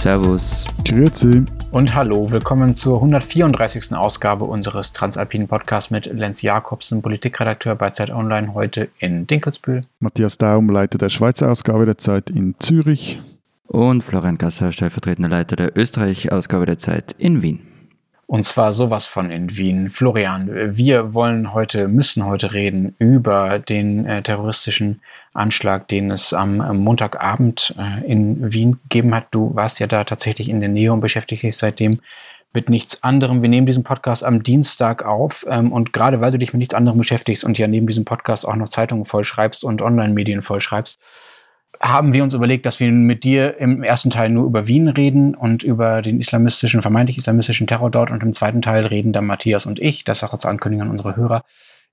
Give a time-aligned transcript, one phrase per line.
[0.00, 0.66] Servus.
[0.82, 1.44] Grüezi.
[1.72, 3.94] Und hallo, willkommen zur 134.
[3.94, 9.82] Ausgabe unseres Transalpinen Podcasts mit Lenz Jakobsen, Politikredakteur bei Zeit Online, heute in Dinkelsbühl.
[9.98, 13.20] Matthias Daum, Leiter der Schweizer Ausgabe der Zeit in Zürich.
[13.66, 17.69] Und Florian Gasser, stellvertretender Leiter der Österreich-Ausgabe der Zeit in Wien.
[18.30, 19.90] Und zwar sowas von in Wien.
[19.90, 26.58] Florian, wir wollen heute, müssen heute reden über den äh, terroristischen Anschlag, den es am
[26.78, 29.26] Montagabend äh, in Wien gegeben hat.
[29.32, 32.02] Du warst ja da tatsächlich in der Nähe und beschäftigst dich seitdem
[32.52, 33.42] mit nichts anderem.
[33.42, 36.74] Wir nehmen diesen Podcast am Dienstag auf ähm, und gerade weil du dich mit nichts
[36.74, 41.00] anderem beschäftigst und ja neben diesem Podcast auch noch Zeitungen vollschreibst und Online-Medien vollschreibst,
[41.80, 45.34] haben wir uns überlegt, dass wir mit dir im ersten Teil nur über Wien reden
[45.34, 49.64] und über den islamistischen, vermeintlich islamistischen Terror dort und im zweiten Teil reden dann Matthias
[49.64, 51.42] und ich, das auch als Ankündigung an unsere Hörer,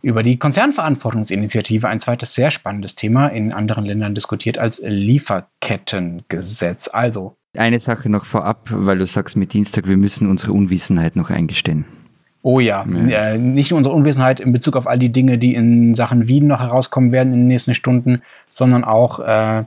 [0.02, 6.90] über die Konzernverantwortungsinitiative, ein zweites sehr spannendes Thema in anderen Ländern diskutiert als Lieferkettengesetz.
[6.92, 7.38] Also.
[7.56, 11.86] Eine Sache noch vorab, weil du sagst mit Dienstag, wir müssen unsere Unwissenheit noch eingestehen.
[12.44, 13.32] Oh ja, ja.
[13.32, 16.48] Äh, nicht nur unsere Unwissenheit in Bezug auf all die Dinge, die in Sachen Wien
[16.48, 19.64] noch herauskommen werden in den nächsten Stunden, sondern auch äh,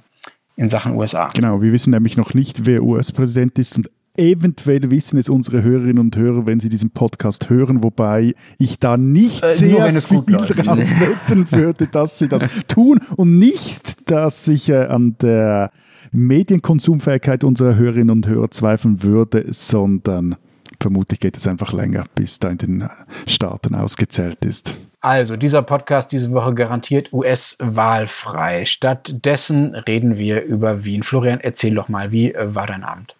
[0.60, 1.30] in Sachen USA.
[1.34, 5.98] Genau, wir wissen nämlich noch nicht, wer US-Präsident ist und eventuell wissen es unsere Hörerinnen
[5.98, 10.50] und Hörer, wenn sie diesen Podcast hören, wobei ich da nicht äh, sehr viel darauf
[11.00, 15.70] wetten würde, dass sie das tun und nicht, dass ich äh, an der
[16.12, 20.36] Medienkonsumfähigkeit unserer Hörerinnen und Hörer zweifeln würde, sondern
[20.80, 22.88] vermutlich geht es einfach länger, bis da in den
[23.26, 24.76] Staaten ausgezählt ist.
[25.02, 28.66] Also, dieser Podcast diese Woche garantiert US-wahlfrei.
[28.66, 31.02] Stattdessen reden wir über Wien.
[31.02, 33.14] Florian, erzähl doch mal, wie war dein Abend?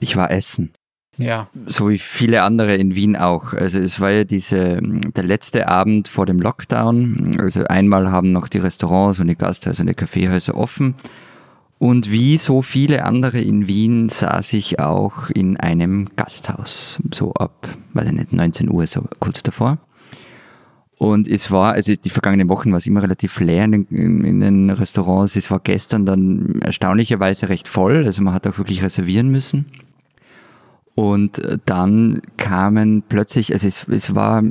[0.00, 0.72] Ich war essen.
[1.18, 1.48] Ja.
[1.66, 3.52] So wie viele andere in Wien auch.
[3.52, 7.38] Also es war ja diese, der letzte Abend vor dem Lockdown.
[7.40, 10.94] Also einmal haben noch die Restaurants und die Gasthäuser und die Kaffeehäuser offen.
[11.78, 16.98] Und wie so viele andere in Wien saß ich auch in einem Gasthaus.
[17.14, 19.78] So ab, weiß ich nicht, 19 Uhr, so kurz davor.
[20.98, 24.40] Und es war, also die vergangenen Wochen war es immer relativ leer in den, in
[24.40, 25.36] den, Restaurants.
[25.36, 28.06] Es war gestern dann erstaunlicherweise recht voll.
[28.06, 29.66] Also man hat auch wirklich reservieren müssen.
[30.96, 34.42] Und dann kamen plötzlich, also es, es war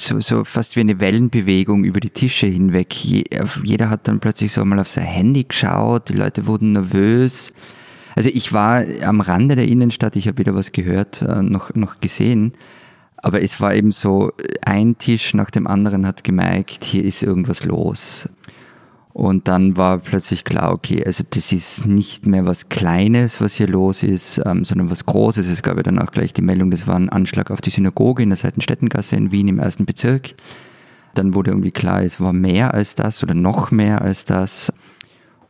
[0.00, 2.92] so, so fast wie eine Wellenbewegung über die Tische hinweg.
[2.92, 3.22] Je,
[3.62, 7.52] jeder hat dann plötzlich so mal auf sein Handy geschaut, die Leute wurden nervös.
[8.16, 12.00] Also ich war am Rande der Innenstadt, ich habe wieder was gehört, äh, noch, noch
[12.00, 12.52] gesehen.
[13.18, 14.32] Aber es war eben so,
[14.62, 18.28] ein Tisch nach dem anderen hat gemerkt, hier ist irgendwas los.
[19.20, 23.68] Und dann war plötzlich klar, okay, also das ist nicht mehr was Kleines, was hier
[23.68, 25.46] los ist, ähm, sondern was Großes.
[25.46, 28.22] Es gab ja dann auch gleich die Meldung, das war ein Anschlag auf die Synagoge
[28.22, 30.30] in der Seitenstättengasse in Wien im ersten Bezirk.
[31.12, 34.72] Dann wurde irgendwie klar, es war mehr als das oder noch mehr als das.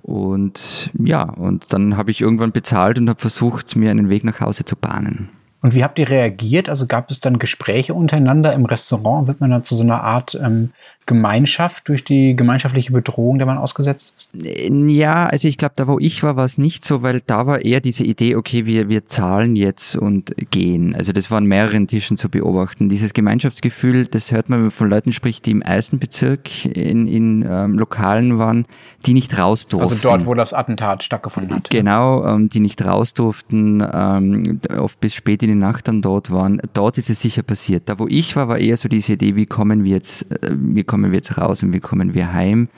[0.02, 4.40] Und ja, und dann habe ich irgendwann bezahlt und habe versucht, mir einen Weg nach
[4.40, 5.28] Hause zu bahnen.
[5.62, 6.68] Und wie habt ihr reagiert?
[6.68, 9.28] Also gab es dann Gespräche untereinander im Restaurant?
[9.28, 10.70] Wird man dann zu so einer Art ähm,
[11.10, 14.30] Gemeinschaft durch die gemeinschaftliche Bedrohung, der man ausgesetzt ist?
[14.32, 17.64] Ja, also ich glaube, da wo ich war, war es nicht so, weil da war
[17.64, 20.94] eher diese Idee, okay, wir, wir zahlen jetzt und gehen.
[20.94, 22.88] Also das war an mehreren Tischen zu beobachten.
[22.88, 27.08] Dieses Gemeinschaftsgefühl, das hört man, wenn man von Leuten spricht, die im ersten Bezirk in,
[27.08, 28.66] in ähm, Lokalen waren,
[29.04, 29.90] die nicht raus durften.
[29.90, 31.70] Also dort, wo das Attentat stattgefunden hat.
[31.70, 36.30] Genau, ähm, die nicht raus durften, ähm, oft bis spät in die Nacht dann dort
[36.30, 36.62] waren.
[36.72, 37.88] Dort ist es sicher passiert.
[37.88, 40.84] Da wo ich war, war eher so diese Idee, wie kommen wir jetzt, äh, wie
[40.84, 42.68] kommen kommen wir jetzt raus und wie kommen wir heim?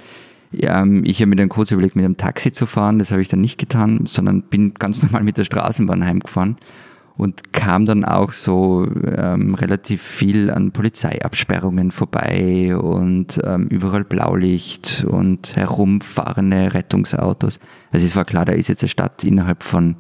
[0.53, 2.99] Ähm, ich habe mir dann kurz überlegt, mit einem Taxi zu fahren.
[2.99, 6.57] Das habe ich dann nicht getan, sondern bin ganz normal mit der Straßenbahn heimgefahren
[7.17, 15.05] und kam dann auch so ähm, relativ viel an Polizeiabsperrungen vorbei und ähm, überall Blaulicht
[15.09, 17.59] und herumfahrende Rettungsautos.
[17.91, 19.97] Also es war klar, da ist jetzt eine Stadt innerhalb von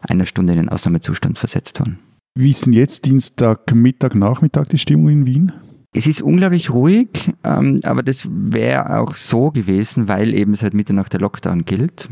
[0.00, 1.98] einer Stunde in den Ausnahmezustand versetzt worden.
[2.34, 5.52] Wie ist denn jetzt Dienstag, Mittag, Nachmittag die Stimmung in Wien?
[5.94, 11.12] Es ist unglaublich ruhig, ähm, aber das wäre auch so gewesen, weil eben seit Mitternacht
[11.12, 12.08] der Lockdown gilt.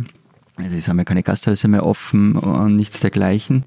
[0.56, 3.64] Also es haben ja keine Gasthäuser mehr offen und nichts dergleichen.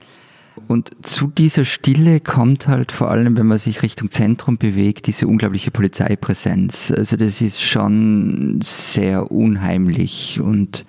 [0.68, 5.28] Und zu dieser Stille kommt halt vor allem, wenn man sich Richtung Zentrum bewegt, diese
[5.28, 6.92] unglaubliche Polizeipräsenz.
[6.92, 10.86] Also das ist schon sehr unheimlich und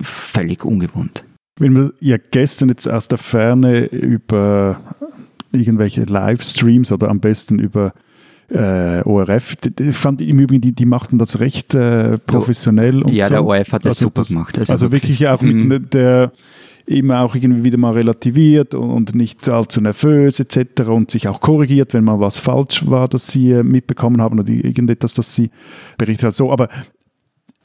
[0.00, 1.24] völlig ungewohnt.
[1.58, 4.80] Wenn man ja gestern jetzt aus der Ferne über
[5.52, 7.92] irgendwelche Livestreams oder am besten über
[8.50, 13.04] äh, ORF, die, fand im Übrigen, die, die machten das recht äh, professionell.
[13.10, 13.30] ja, so.
[13.30, 14.58] der ORF hat das also super das, gemacht.
[14.58, 15.90] Also, also wirklich, auch mit mhm.
[15.90, 16.32] der
[16.86, 20.82] immer auch irgendwie wieder mal relativiert und nicht allzu nervös etc.
[20.88, 24.50] und sich auch korrigiert, wenn mal was falsch war, dass sie äh, mitbekommen haben oder
[24.52, 25.50] irgendetwas, das sie
[25.98, 26.34] berichtet hat.
[26.34, 26.68] So, aber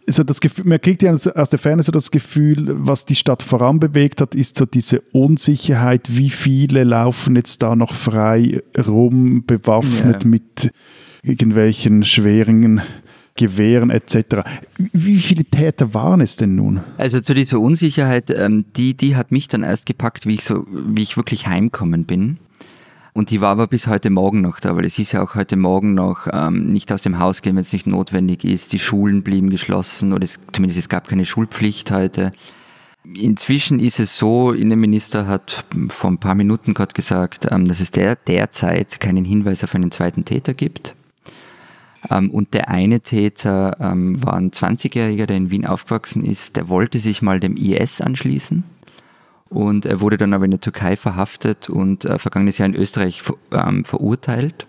[0.08, 3.44] so das Gefühl, man kriegt ja aus der Ferne so das Gefühl, was die Stadt
[3.44, 10.24] voranbewegt hat, ist so diese Unsicherheit, wie viele laufen jetzt da noch frei rum, bewaffnet
[10.24, 10.30] yeah.
[10.30, 10.72] mit
[11.24, 12.82] irgendwelchen schweren
[13.38, 14.48] Gewehren etc.
[14.78, 16.82] Wie viele Täter waren es denn nun?
[16.98, 20.66] Also zu dieser Unsicherheit, ähm, die, die hat mich dann erst gepackt, wie ich so,
[20.70, 22.38] wie ich wirklich heimkommen bin.
[23.18, 25.56] Und die war aber bis heute Morgen noch da, weil es hieß ja auch heute
[25.56, 28.74] Morgen noch, ähm, nicht aus dem Haus gehen, wenn es nicht notwendig ist.
[28.74, 32.34] Die Schulen blieben geschlossen oder es, zumindest es gab keine Schulpflicht heute.
[33.06, 37.90] Inzwischen ist es so, Innenminister hat vor ein paar Minuten gerade gesagt, ähm, dass es
[37.90, 40.94] der, derzeit keinen Hinweis auf einen zweiten Täter gibt.
[42.12, 46.68] Ähm, und der eine Täter ähm, war ein 20-Jähriger, der in Wien aufgewachsen ist, der
[46.68, 48.66] wollte sich mal dem IS anschließen
[49.50, 53.22] und er wurde dann aber in der Türkei verhaftet und äh, vergangenes Jahr in Österreich
[53.52, 54.68] ähm, verurteilt.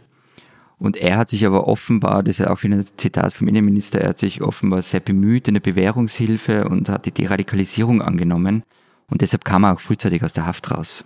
[0.79, 4.11] Und er hat sich aber offenbar, das ist auch wieder ein Zitat vom Innenminister, er
[4.11, 8.63] hat sich offenbar sehr bemüht in der Bewährungshilfe und hat die Deradikalisierung angenommen.
[9.09, 11.05] Und deshalb kam er auch frühzeitig aus der Haft raus.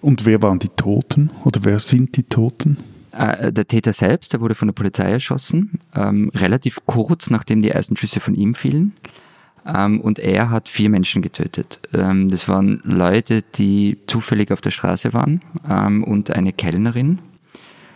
[0.00, 2.78] Und wer waren die Toten oder wer sind die Toten?
[3.12, 7.70] Äh, der Täter selbst, der wurde von der Polizei erschossen, ähm, relativ kurz nachdem die
[7.70, 8.92] ersten Schüsse von ihm fielen.
[9.66, 11.80] Ähm, und er hat vier Menschen getötet.
[11.92, 17.18] Ähm, das waren Leute, die zufällig auf der Straße waren ähm, und eine Kellnerin.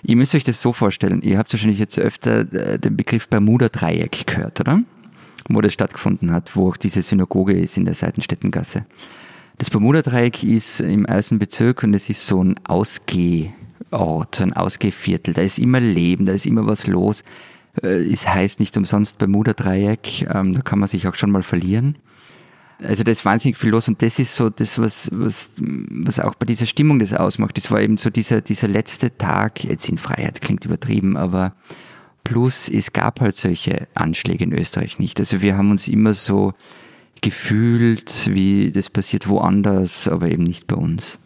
[0.03, 4.27] Ihr müsst euch das so vorstellen, ihr habt wahrscheinlich jetzt öfter äh, den Begriff Bermuda-Dreieck
[4.27, 4.83] gehört, oder?
[5.49, 8.87] Wo das stattgefunden hat, wo auch diese Synagoge ist in der Seitenstättengasse.
[9.59, 15.35] Das Bermuda-Dreieck ist im ersten Bezirk und es ist so ein Ausgehort, so ein Ausgehviertel.
[15.35, 17.23] Da ist immer Leben, da ist immer was los.
[17.83, 21.97] Äh, es heißt nicht umsonst Bermuda-Dreieck, ähm, da kann man sich auch schon mal verlieren.
[22.83, 26.35] Also da ist wahnsinnig viel los und das ist so das, was, was, was auch
[26.35, 27.57] bei dieser Stimmung das ausmacht.
[27.59, 31.53] Das war eben so dieser, dieser letzte Tag, jetzt in Freiheit klingt übertrieben, aber
[32.25, 35.21] plus es gab halt solche Anschläge in Österreich nicht.
[35.21, 36.55] Also wir haben uns immer so
[37.21, 41.19] gefühlt, wie das passiert woanders, aber eben nicht bei uns.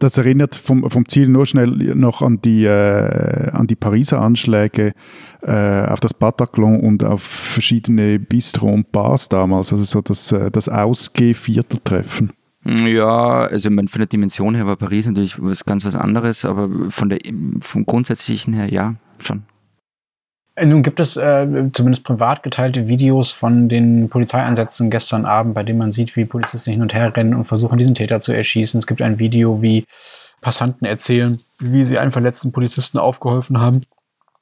[0.00, 4.94] Das erinnert vom, vom Ziel nur schnell noch an die, äh, an die Pariser Anschläge
[5.42, 10.50] äh, auf das Bataclan und auf verschiedene Bistro und Bars damals, also so das, äh,
[10.50, 12.32] das Ausgeh-Vierteltreffen.
[12.64, 17.10] Ja, also von der Dimension her war Paris natürlich was ganz was anderes, aber von
[17.10, 17.18] der,
[17.60, 19.42] vom Grundsätzlichen her ja, schon.
[20.60, 25.62] Äh, nun gibt es äh, zumindest privat geteilte Videos von den Polizeieinsätzen gestern Abend, bei
[25.62, 28.78] denen man sieht, wie Polizisten hin und her rennen und versuchen, diesen Täter zu erschießen.
[28.78, 29.84] Es gibt ein Video, wie
[30.40, 33.80] Passanten erzählen, wie sie einen verletzten Polizisten aufgeholfen haben.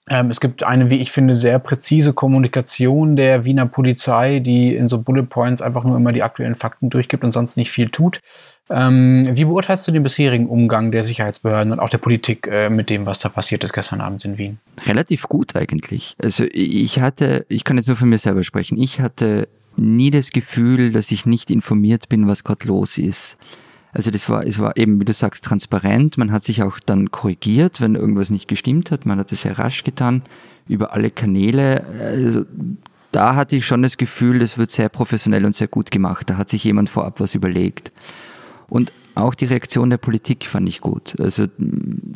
[0.08, 4.88] Ähm, es gibt eine, wie ich finde, sehr präzise Kommunikation der Wiener Polizei, die in
[4.88, 8.20] so Bullet Points einfach nur immer die aktuellen Fakten durchgibt und sonst nicht viel tut.
[8.70, 12.90] Ähm, wie beurteilst du den bisherigen Umgang der Sicherheitsbehörden und auch der Politik äh, mit
[12.90, 14.58] dem, was da passiert ist gestern Abend in Wien?
[14.84, 16.16] Relativ gut eigentlich.
[16.22, 20.30] Also ich hatte, ich kann jetzt nur von mir selber sprechen, ich hatte nie das
[20.32, 23.36] Gefühl, dass ich nicht informiert bin, was gerade los ist.
[23.92, 26.18] Also das war, es war eben, wie du sagst, transparent.
[26.18, 29.06] Man hat sich auch dann korrigiert, wenn irgendwas nicht gestimmt hat.
[29.06, 30.22] Man hat es sehr rasch getan,
[30.68, 31.84] über alle Kanäle.
[32.00, 32.44] Also
[33.12, 36.28] da hatte ich schon das Gefühl, das wird sehr professionell und sehr gut gemacht.
[36.28, 37.90] Da hat sich jemand vorab was überlegt.
[38.68, 41.18] Und auch die Reaktion der Politik fand ich gut.
[41.18, 41.46] Also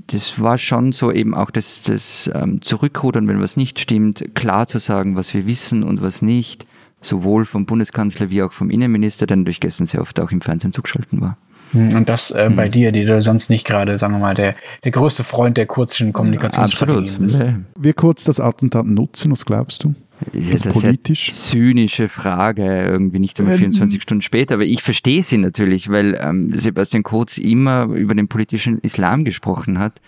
[0.06, 4.66] das war schon so eben auch das, das ähm, Zurückrudern, wenn was nicht stimmt, klar
[4.66, 6.66] zu sagen, was wir wissen und was nicht,
[7.00, 10.72] sowohl vom Bundeskanzler wie auch vom Innenminister, der durch gestern sehr oft auch im Fernsehen
[10.72, 11.36] zugeschaltet war.
[11.74, 12.72] Und das äh, bei hm.
[12.72, 16.12] dir, die du sonst nicht gerade, sagen wir mal, der, der größte Freund der kurzen
[16.12, 17.42] Kommunikationsstrategien bist.
[17.76, 19.94] Wir kurz das Attentat nutzen, was glaubst du?
[20.32, 21.32] Ist jetzt eine politisch?
[21.32, 26.52] zynische Frage, irgendwie nicht einmal 24 Stunden später, aber ich verstehe sie natürlich, weil ähm,
[26.56, 30.00] Sebastian Kurz immer über den politischen Islam gesprochen hat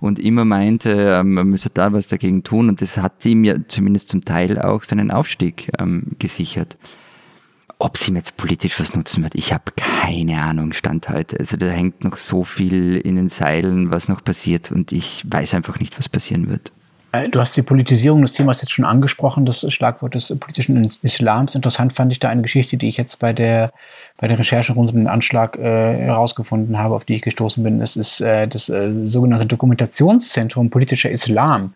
[0.00, 3.56] und immer meinte, ähm, man müsse da was dagegen tun und das hat ihm ja
[3.66, 6.76] zumindest zum Teil auch seinen Aufstieg ähm, gesichert.
[7.78, 11.38] Ob sie ihm jetzt politisch was nutzen wird, ich habe keine Ahnung, Stand heute.
[11.38, 15.54] Also da hängt noch so viel in den Seilen, was noch passiert und ich weiß
[15.54, 16.72] einfach nicht, was passieren wird.
[17.16, 21.54] Äh, du hast die Politisierung des Themas jetzt schon angesprochen, das Schlagwort des politischen Islams.
[21.54, 23.72] Interessant fand ich da eine Geschichte, die ich jetzt bei der,
[24.16, 27.80] bei der Recherche rund um den Anschlag äh, herausgefunden habe, auf die ich gestoßen bin.
[27.80, 31.72] Es ist äh, das äh, sogenannte Dokumentationszentrum politischer Islam.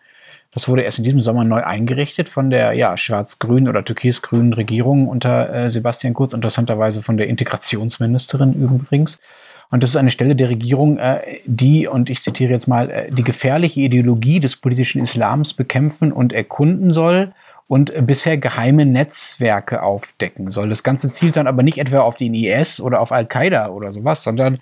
[0.53, 5.07] Das wurde erst in diesem Sommer neu eingerichtet von der ja, schwarz-grünen oder türkis-grünen Regierung
[5.07, 9.19] unter äh, Sebastian Kurz, interessanterweise von der Integrationsministerin übrigens.
[9.71, 13.09] Und das ist eine Stelle der Regierung, äh, die, und ich zitiere jetzt mal, äh,
[13.09, 17.31] die gefährliche Ideologie des politischen Islams bekämpfen und erkunden soll
[17.67, 20.67] und bisher geheime Netzwerke aufdecken soll.
[20.67, 24.23] Das Ganze zielt dann aber nicht etwa auf den IS oder auf Al-Qaida oder sowas,
[24.23, 24.59] sondern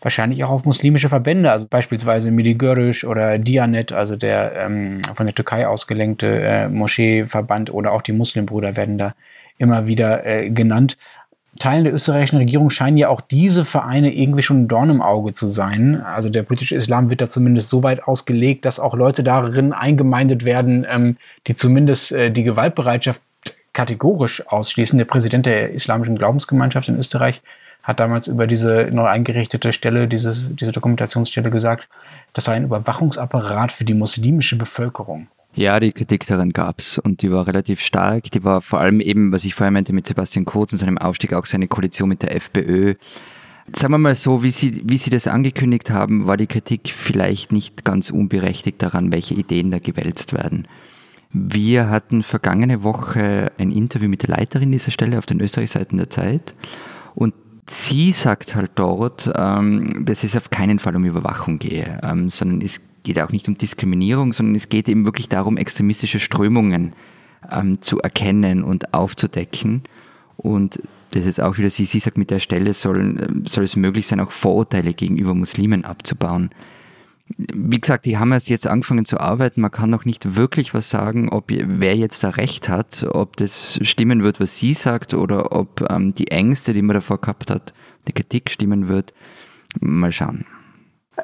[0.00, 5.26] wahrscheinlich auch auf muslimische Verbände, also beispielsweise Mili Görüş oder Dianet, also der ähm, von
[5.26, 9.14] der Türkei ausgelenkte äh, Moscheeverband oder auch die Muslimbrüder werden da
[9.58, 10.96] immer wieder äh, genannt.
[11.58, 15.32] Teilen der österreichischen Regierung scheinen ja auch diese Vereine irgendwie schon ein Dorn im Auge
[15.32, 16.00] zu sein.
[16.00, 20.44] Also der politische Islam wird da zumindest so weit ausgelegt, dass auch Leute darin eingemeindet
[20.44, 21.16] werden, ähm,
[21.46, 23.20] die zumindest äh, die Gewaltbereitschaft
[23.72, 24.96] kategorisch ausschließen.
[24.98, 27.42] Der Präsident der Islamischen Glaubensgemeinschaft in Österreich
[27.82, 31.88] hat damals über diese neu eingerichtete Stelle, dieses, diese Dokumentationsstelle gesagt,
[32.32, 35.28] das sei ein Überwachungsapparat für die muslimische Bevölkerung.
[35.54, 38.30] Ja, die Kritik daran gab's und die war relativ stark.
[38.30, 41.32] Die war vor allem eben, was ich vorher meinte mit Sebastian Kurz und seinem Aufstieg,
[41.32, 42.94] auch seine Koalition mit der FPÖ.
[43.74, 47.52] Sagen wir mal so, wie Sie, wie Sie das angekündigt haben, war die Kritik vielleicht
[47.52, 50.66] nicht ganz unberechtigt daran, welche Ideen da gewälzt werden.
[51.32, 56.10] Wir hatten vergangene Woche ein Interview mit der Leiterin dieser Stelle auf den Österreichseiten der
[56.10, 56.54] Zeit
[57.14, 57.34] und
[57.68, 62.62] sie sagt halt dort, ähm, dass es auf keinen Fall um Überwachung gehe, ähm, sondern
[62.62, 62.80] es
[63.10, 66.92] geht auch nicht um Diskriminierung, sondern es geht eben wirklich darum, extremistische Strömungen
[67.50, 69.82] ähm, zu erkennen und aufzudecken.
[70.36, 74.06] Und das ist auch wieder sie, sie sagt, mit der Stelle soll, soll es möglich
[74.06, 76.50] sein, auch Vorurteile gegenüber Muslimen abzubauen.
[77.36, 79.60] Wie gesagt, die haben erst jetzt angefangen zu arbeiten.
[79.60, 83.80] Man kann noch nicht wirklich was sagen, ob wer jetzt da recht hat, ob das
[83.82, 87.74] stimmen wird, was sie sagt, oder ob ähm, die Ängste, die man davor gehabt hat,
[88.06, 89.14] die Kritik stimmen wird.
[89.80, 90.46] Mal schauen.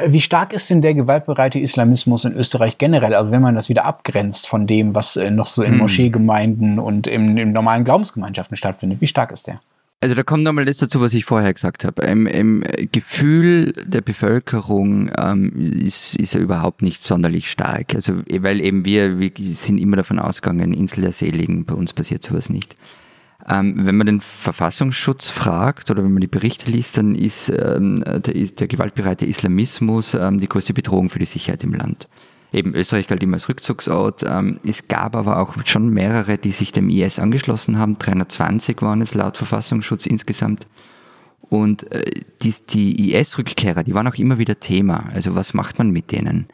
[0.05, 3.15] Wie stark ist denn der gewaltbereite Islamismus in Österreich generell?
[3.15, 5.79] Also wenn man das wieder abgrenzt von dem, was äh, noch so in hm.
[5.79, 9.61] Moscheegemeinden und in, in normalen Glaubensgemeinschaften stattfindet, wie stark ist der?
[10.03, 12.03] Also da kommt nochmal das dazu, was ich vorher gesagt habe.
[12.03, 12.63] Im, im
[12.93, 15.51] Gefühl der Bevölkerung ähm,
[15.81, 17.95] ist, ist er überhaupt nicht sonderlich stark.
[17.95, 22.23] Also weil eben wir, wir sind immer davon ausgegangen, Insel der Seligen, bei uns passiert
[22.23, 22.77] sowas nicht.
[23.49, 28.03] Ähm, wenn man den Verfassungsschutz fragt oder wenn man die Berichte liest, dann ist ähm,
[28.05, 32.09] der, der, gewaltbereite Islamismus ähm, die größte Bedrohung für die Sicherheit im Land.
[32.53, 34.25] Eben Österreich galt immer als Rückzugsort.
[34.27, 37.99] Ähm, es gab aber auch schon mehrere, die sich dem IS angeschlossen haben.
[37.99, 40.67] 320 waren es laut Verfassungsschutz insgesamt.
[41.49, 42.03] Und äh,
[42.43, 45.09] die, die IS-Rückkehrer, die waren auch immer wieder Thema.
[45.13, 46.49] Also was macht man mit denen?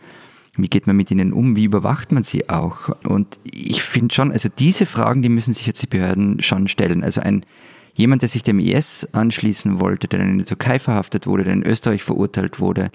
[0.56, 1.56] Wie geht man mit ihnen um?
[1.56, 2.90] Wie überwacht man sie auch?
[3.04, 7.02] Und ich finde schon, also diese Fragen, die müssen sich jetzt die Behörden schon stellen.
[7.02, 7.46] Also ein
[7.94, 11.62] jemand, der sich dem IS anschließen wollte, der in der Türkei verhaftet wurde, der in
[11.62, 12.90] Österreich verurteilt wurde,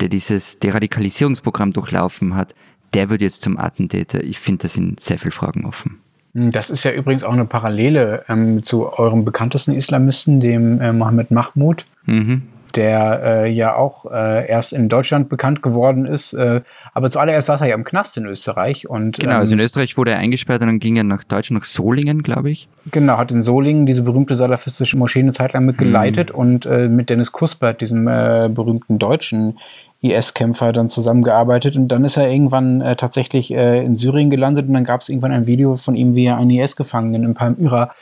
[0.00, 2.54] der dieses Deradikalisierungsprogramm durchlaufen hat,
[2.94, 4.22] der wird jetzt zum Attentäter.
[4.22, 6.00] Ich finde, da sind sehr viele Fragen offen.
[6.34, 11.30] Das ist ja übrigens auch eine Parallele ähm, zu eurem bekanntesten Islamisten, dem äh, Mohammed
[11.30, 11.86] Mahmoud.
[12.04, 12.42] Mhm
[12.76, 16.34] der äh, ja auch äh, erst in Deutschland bekannt geworden ist.
[16.34, 16.60] Äh,
[16.92, 18.88] aber zuallererst saß er ja im Knast in Österreich.
[18.88, 21.62] Und, genau, also in ähm, Österreich wurde er eingesperrt und dann ging er nach Deutschland,
[21.62, 22.68] nach Solingen, glaube ich.
[22.92, 26.38] Genau, hat in Solingen diese berühmte salafistische Moschee eine Zeit lang mitgeleitet mhm.
[26.38, 29.58] und äh, mit Dennis Kuspert, diesem äh, berühmten deutschen
[30.02, 31.76] IS-Kämpfer, dann zusammengearbeitet.
[31.76, 35.08] Und dann ist er irgendwann äh, tatsächlich äh, in Syrien gelandet und dann gab es
[35.08, 37.92] irgendwann ein Video von ihm, wie er einen IS-Gefangenen in Palmyra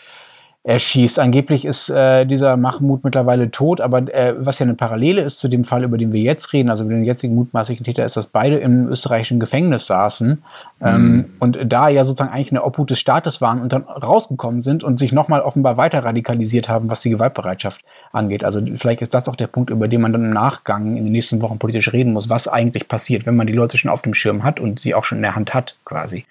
[0.65, 1.19] erschießt.
[1.19, 5.49] Angeblich ist äh, dieser Mahmoud mittlerweile tot, aber äh, was ja eine Parallele ist zu
[5.49, 8.29] dem Fall, über den wir jetzt reden, also über den jetzigen mutmaßlichen Täter, ist, dass
[8.29, 10.43] beide im österreichischen Gefängnis saßen
[10.81, 11.19] ähm, mhm.
[11.19, 14.85] ähm, und da ja sozusagen eigentlich eine Obhut des Staates waren und dann rausgekommen sind
[14.85, 18.43] und sich nochmal offenbar weiter radikalisiert haben, was die Gewaltbereitschaft angeht.
[18.43, 21.13] Also vielleicht ist das auch der Punkt, über den man dann im Nachgang in den
[21.13, 24.15] nächsten Wochen politisch reden muss, was eigentlich passiert, wenn man die Leute schon auf dem
[24.15, 26.25] Schirm hat und sie auch schon in der Hand hat, quasi.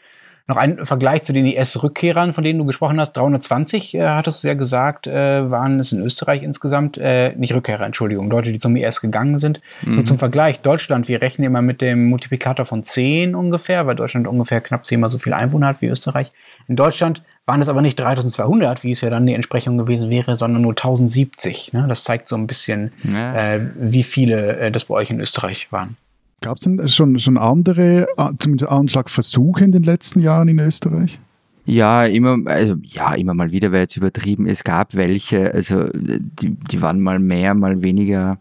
[0.45, 3.13] Noch ein Vergleich zu den IS-Rückkehrern, von denen du gesprochen hast.
[3.13, 6.97] 320, äh, hattest du ja gesagt, äh, waren es in Österreich insgesamt.
[6.97, 9.62] Äh, nicht Rückkehrer, Entschuldigung, Leute, die zum IS gegangen sind.
[9.83, 9.95] Mhm.
[9.95, 14.27] Nur zum Vergleich, Deutschland, wir rechnen immer mit dem Multiplikator von 10 ungefähr, weil Deutschland
[14.27, 16.33] ungefähr knapp zehnmal so viel Einwohner hat wie Österreich.
[16.67, 20.35] In Deutschland waren es aber nicht 3200, wie es ja dann die Entsprechung gewesen wäre,
[20.35, 21.71] sondern nur 1070.
[21.71, 21.85] Ne?
[21.88, 23.55] Das zeigt so ein bisschen, ja.
[23.55, 25.95] äh, wie viele äh, das bei euch in Österreich waren.
[26.43, 28.05] Gab es denn schon, schon andere,
[28.38, 31.21] zumindest Anschlagversuche in den letzten Jahren in Österreich?
[31.65, 34.45] Ja, immer, also ja, immer mal wieder wäre jetzt übertrieben.
[34.45, 38.39] Es gab welche, also die, die waren mal mehr, mal weniger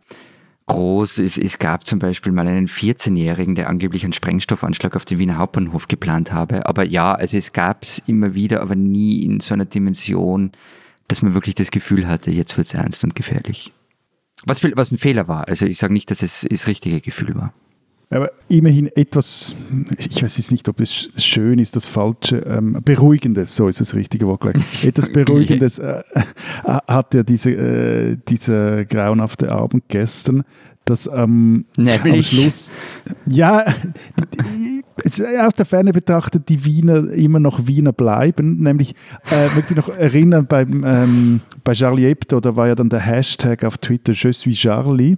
[0.66, 1.18] groß.
[1.18, 5.38] Es, es gab zum Beispiel mal einen 14-Jährigen, der angeblich einen Sprengstoffanschlag auf den Wiener
[5.38, 6.66] Hauptbahnhof geplant habe.
[6.66, 10.50] Aber ja, also es gab es immer wieder, aber nie in so einer Dimension,
[11.06, 13.73] dass man wirklich das Gefühl hatte, jetzt wird es ernst und gefährlich.
[14.44, 15.47] Was, was ein Fehler war.
[15.47, 17.54] Also ich sage nicht, dass es das richtige Gefühl war.
[18.12, 19.54] Aber immerhin etwas,
[19.99, 23.95] ich weiß jetzt nicht, ob es schön ist, das falsche, ähm, beruhigendes, so ist das
[23.95, 24.85] richtige Wort gleich.
[24.85, 26.23] Etwas beruhigendes äh, äh,
[26.64, 30.45] hat ja diese, äh, dieser grauenhafte Abend gestern,
[30.85, 32.73] dass ähm, am Schluss,
[33.27, 33.65] ja,
[35.41, 38.59] aus der Ferne betrachtet, die Wiener immer noch Wiener bleiben.
[38.62, 38.95] Nämlich,
[39.31, 43.01] äh, möchte ich noch erinnern, beim, ähm, bei Charlie Hebdo, da war ja dann der
[43.01, 45.17] Hashtag auf Twitter Je suis Charlie.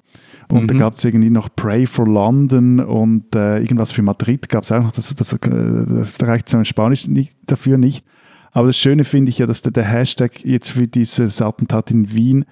[0.48, 0.66] Und mhm.
[0.68, 4.72] da gab es irgendwie noch Pray for London und äh, irgendwas für Madrid gab es
[4.72, 4.92] auch noch.
[4.92, 8.04] Das, das, das reicht zum Spanisch nicht, dafür nicht.
[8.52, 12.12] Aber das Schöne finde ich ja, dass der, der Hashtag jetzt für dieses Attentat in
[12.12, 12.44] Wien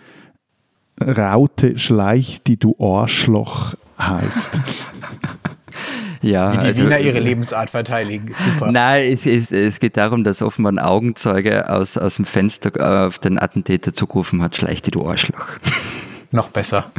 [1.03, 4.61] Raute schleicht, die du Arschloch heißt.
[6.23, 8.33] Ja, Wie die also, Wiener ihre Lebensart verteidigen.
[8.37, 8.71] Super.
[8.71, 13.19] Nein, es, es, es geht darum, dass offenbar ein Augenzeuge aus, aus dem Fenster auf
[13.19, 15.49] den Attentäter zugerufen hat, schleichte du Arschloch.
[16.31, 16.93] Noch besser.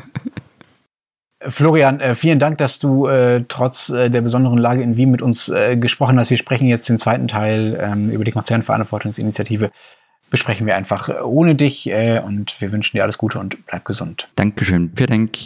[1.39, 5.21] Florian, äh, vielen Dank, dass du äh, trotz äh, der besonderen Lage in Wien mit
[5.21, 6.29] uns äh, gesprochen hast.
[6.29, 9.71] Wir sprechen jetzt den zweiten Teil ähm, über die Konzernverantwortungsinitiative.
[10.33, 13.85] Besprechen wir einfach äh, ohne dich äh, und wir wünschen dir alles Gute und bleib
[13.85, 14.29] gesund.
[14.33, 14.91] Dankeschön.
[14.95, 15.37] Vielen Dank.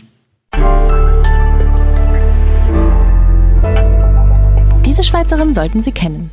[4.86, 6.32] Diese Schweizerin sollten Sie kennen.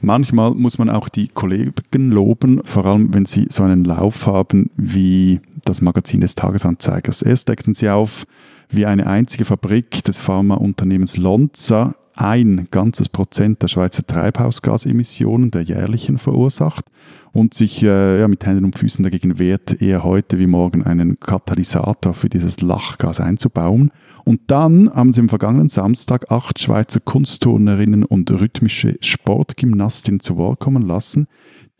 [0.00, 4.68] Manchmal muss man auch die Kollegen loben, vor allem wenn sie so einen Lauf haben
[4.76, 7.22] wie das Magazin des Tagesanzeigers.
[7.22, 8.24] Erst deckten sie auf,
[8.70, 16.18] wie eine einzige Fabrik des Pharmaunternehmens Lonza ein ganzes Prozent der Schweizer Treibhausgasemissionen der jährlichen
[16.18, 16.84] verursacht
[17.32, 21.18] und sich äh, ja, mit Händen und Füßen dagegen wehrt, eher heute wie morgen einen
[21.18, 23.90] Katalysator für dieses Lachgas einzubauen.
[24.24, 30.60] Und dann haben sie am vergangenen Samstag acht Schweizer Kunstturnerinnen und rhythmische Sportgymnastinnen zu Wort
[30.60, 31.26] kommen lassen,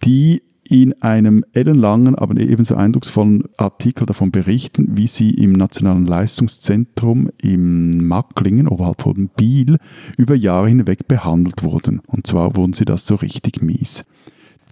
[0.04, 7.30] die in einem ellenlangen, aber ebenso eindrucksvollen Artikel davon berichten, wie sie im Nationalen Leistungszentrum
[7.40, 9.78] im Macklingen, oberhalb von Biel,
[10.16, 12.00] über Jahre hinweg behandelt wurden.
[12.06, 14.04] Und zwar wurden sie das so richtig mies.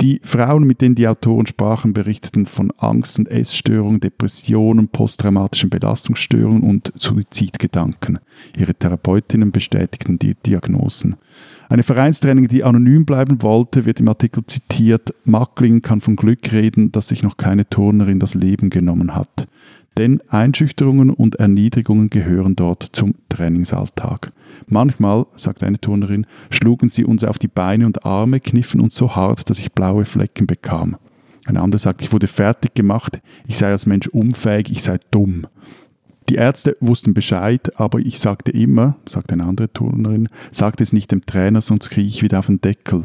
[0.00, 6.62] Die Frauen, mit denen die Autoren sprachen, berichteten von Angst- und Essstörungen, Depressionen, posttraumatischen Belastungsstörungen
[6.62, 8.18] und Suizidgedanken.
[8.56, 11.16] Ihre Therapeutinnen bestätigten die Diagnosen.
[11.68, 15.14] Eine Vereinstraining, die anonym bleiben wollte, wird im Artikel zitiert.
[15.24, 19.48] Mackling kann von Glück reden, dass sich noch keine Turnerin das Leben genommen hat.
[19.98, 24.32] Denn Einschüchterungen und Erniedrigungen gehören dort zum Trainingsalltag.
[24.66, 29.14] Manchmal, sagt eine Turnerin, schlugen sie uns auf die Beine und Arme, kniffen uns so
[29.14, 30.96] hart, dass ich blaue Flecken bekam.
[31.46, 35.46] Eine andere sagt, ich wurde fertig gemacht, ich sei als Mensch unfähig, ich sei dumm.
[36.28, 41.10] Die Ärzte wussten Bescheid, aber ich sagte immer, sagt eine andere Turnerin, sagte es nicht
[41.10, 43.04] dem Trainer, sonst kriege ich wieder auf den Deckel.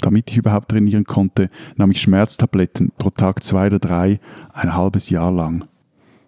[0.00, 4.20] Damit ich überhaupt trainieren konnte, nahm ich Schmerztabletten pro Tag zwei oder drei,
[4.52, 5.64] ein halbes Jahr lang.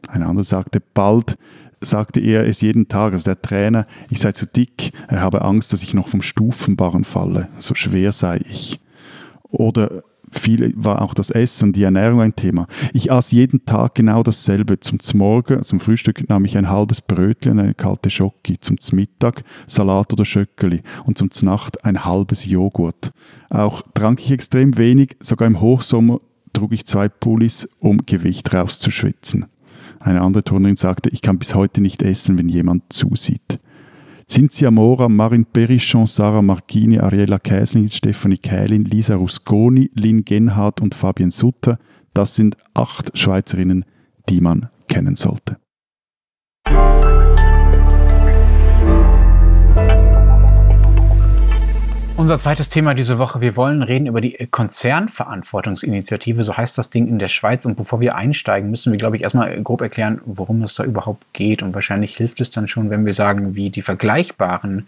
[0.08, 1.38] Ein anderer sagte, bald
[1.80, 5.72] sagte er es jeden Tag, also der Trainer, ich sei zu dick, er habe Angst,
[5.72, 8.80] dass ich noch vom Stufenbarren falle, so schwer sei ich.
[9.50, 12.66] Oder viel war auch das Essen, die Ernährung ein Thema.
[12.92, 14.78] Ich aß jeden Tag genau dasselbe.
[14.78, 18.58] Zum Morgen, zum Frühstück nahm ich ein halbes Brötchen und eine kalte Schoki.
[18.60, 20.82] Zum Mittag Salat oder Schöckeli.
[21.04, 23.12] Und zum Nacht ein halbes Joghurt.
[23.48, 25.16] Auch trank ich extrem wenig.
[25.20, 26.20] Sogar im Hochsommer
[26.52, 29.46] trug ich zwei Pullis, um Gewicht rauszuschwitzen.
[30.00, 33.60] Eine andere Turnerin sagte, ich kann bis heute nicht essen, wenn jemand zusieht.
[34.26, 40.94] Cinzia Mora, Marin Perichon, Sarah Marchini, Ariella Käsling, Stefanie Kählin, Lisa Rusconi, Lynn Genhardt und
[40.94, 41.78] Fabienne Sutter,
[42.14, 43.84] das sind acht Schweizerinnen,
[44.28, 45.58] die man kennen sollte.
[52.20, 53.40] Unser zweites Thema diese Woche.
[53.40, 57.64] Wir wollen reden über die Konzernverantwortungsinitiative, so heißt das Ding in der Schweiz.
[57.64, 61.24] Und bevor wir einsteigen, müssen wir, glaube ich, erstmal grob erklären, worum es da überhaupt
[61.32, 61.62] geht.
[61.62, 64.86] Und wahrscheinlich hilft es dann schon, wenn wir sagen, wie die vergleichbaren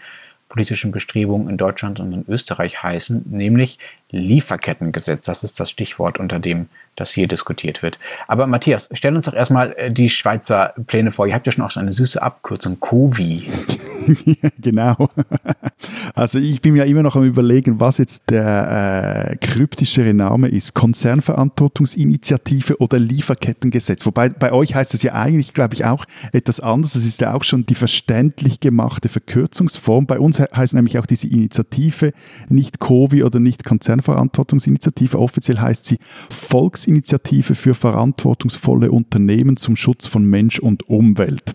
[0.51, 3.79] politischen Bestrebungen in Deutschland und in Österreich heißen, nämlich
[4.13, 5.25] Lieferkettengesetz.
[5.25, 7.99] Das ist das Stichwort, unter dem das hier diskutiert wird.
[8.29, 11.27] Aber Matthias, stell uns doch erstmal äh, die Schweizer Pläne vor.
[11.27, 13.47] Ihr habt ja schon auch so eine süße Abkürzung, COVI.
[14.61, 15.09] genau.
[16.15, 20.75] Also ich bin ja immer noch am überlegen, was jetzt der äh, kryptischere Name ist.
[20.75, 24.05] Konzernverantwortungsinitiative oder Lieferkettengesetz.
[24.05, 26.93] Wobei bei euch heißt es ja eigentlich, glaube ich, auch etwas anderes.
[26.93, 30.07] Das ist ja auch schon die verständlich gemachte Verkürzungsform.
[30.07, 32.13] Bei uns heißt nämlich auch diese Initiative
[32.51, 34.02] nicht COVI oder nicht Konzernverantwortungsinitiative.
[35.19, 35.99] Offiziell heißt sie
[36.31, 41.55] Volksinitiative für verantwortungsvolle Unternehmen zum Schutz von Mensch und Umwelt.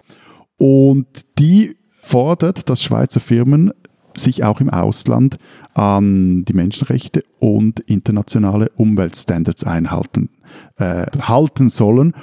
[0.57, 1.07] Und
[1.39, 3.71] die fordert, dass Schweizer Firmen
[4.15, 5.37] sich auch im Ausland
[5.73, 10.29] an die Menschenrechte und internationale Umweltstandards einhalten
[10.77, 12.13] äh, halten sollen.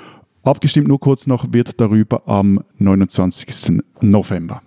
[0.42, 3.82] Abgestimmt nur kurz noch wird darüber am 29.
[4.00, 4.62] November.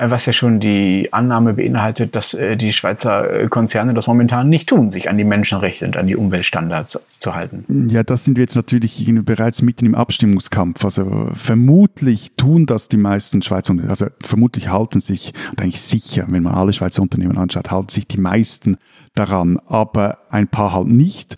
[0.00, 4.68] Äh, was ja schon die Annahme beinhaltet, dass äh, die Schweizer Konzerne das momentan nicht
[4.68, 7.64] tun, sich an die Menschenrechte und an die Umweltstandards zu halten.
[7.90, 10.84] Ja, das sind wir jetzt natürlich bereits mitten im Abstimmungskampf.
[10.84, 16.24] Also vermutlich tun das die meisten Schweizer Unternehmen, also vermutlich halten sich, und eigentlich sicher,
[16.28, 18.76] wenn man alle Schweizer Unternehmen anschaut, halten sich die meisten
[19.14, 21.36] daran, aber ein paar halt nicht.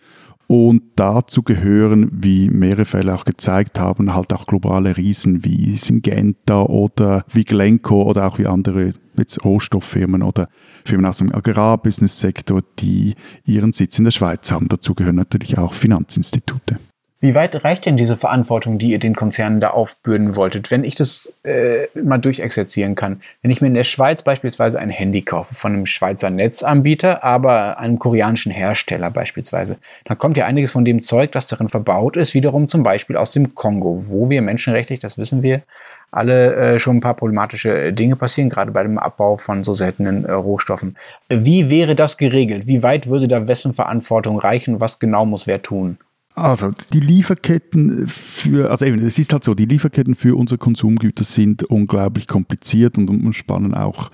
[0.53, 6.65] Und dazu gehören, wie mehrere Fälle auch gezeigt haben, halt auch globale Riesen wie Syngenta
[6.65, 10.51] oder wie Glencore oder auch wie andere jetzt Rohstofffirmen oder
[10.85, 13.15] Firmen aus dem Agrarbusiness-Sektor, die
[13.47, 14.69] ihren Sitz in der Schweiz haben.
[14.69, 16.77] Dazu gehören natürlich auch Finanzinstitute.
[17.23, 20.73] Wie weit reicht denn diese Verantwortung, die ihr den Konzernen da aufbürden wolltet?
[20.73, 23.23] Wenn ich das äh, mal durchexerzieren kann.
[23.43, 27.79] Wenn ich mir in der Schweiz beispielsweise ein Handy kaufe von einem Schweizer Netzanbieter, aber
[27.79, 32.35] einem koreanischen Hersteller beispielsweise, dann kommt ja einiges von dem Zeug, das darin verbaut ist,
[32.35, 35.63] wiederum zum Beispiel aus dem Kongo, wo wir menschenrechtlich, das wissen wir,
[36.11, 40.25] alle äh, schon ein paar problematische Dinge passieren, gerade bei dem Abbau von so seltenen
[40.25, 40.97] äh, Rohstoffen.
[41.29, 42.67] Wie wäre das geregelt?
[42.67, 44.81] Wie weit würde da wessen Verantwortung reichen?
[44.81, 45.99] Was genau muss wer tun?
[46.35, 51.25] Also die Lieferketten für, also eben, es ist halt so, die Lieferketten für unsere Konsumgüter
[51.25, 54.11] sind unglaublich kompliziert und umspannen auch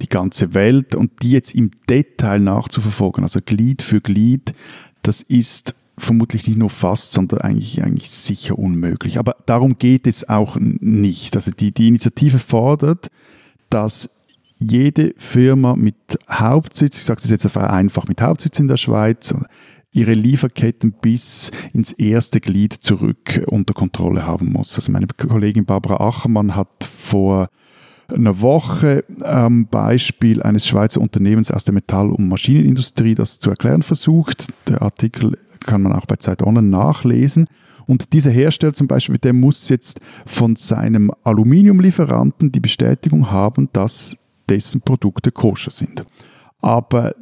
[0.00, 4.52] die ganze Welt und die jetzt im Detail nachzuverfolgen, also Glied für Glied,
[5.02, 9.18] das ist vermutlich nicht nur fast, sondern eigentlich, eigentlich sicher unmöglich.
[9.18, 11.36] Aber darum geht es auch nicht.
[11.36, 13.10] Also die, die Initiative fordert,
[13.70, 14.10] dass
[14.58, 15.94] jede Firma mit
[16.28, 19.34] Hauptsitz, ich sage das jetzt einfach mit Hauptsitz in der Schweiz,
[19.92, 24.76] ihre Lieferketten bis ins erste Glied zurück unter Kontrolle haben muss.
[24.76, 27.48] Also meine Kollegin Barbara Achermann hat vor
[28.12, 33.82] einer Woche am Beispiel eines Schweizer Unternehmens aus der Metall- und Maschinenindustrie das zu erklären
[33.82, 34.48] versucht.
[34.68, 37.46] Der Artikel kann man auch bei Zeit Online nachlesen.
[37.86, 44.16] Und dieser Hersteller zum Beispiel, der muss jetzt von seinem Aluminiumlieferanten die Bestätigung haben, dass
[44.48, 46.04] dessen Produkte koscher sind.
[46.60, 47.14] Aber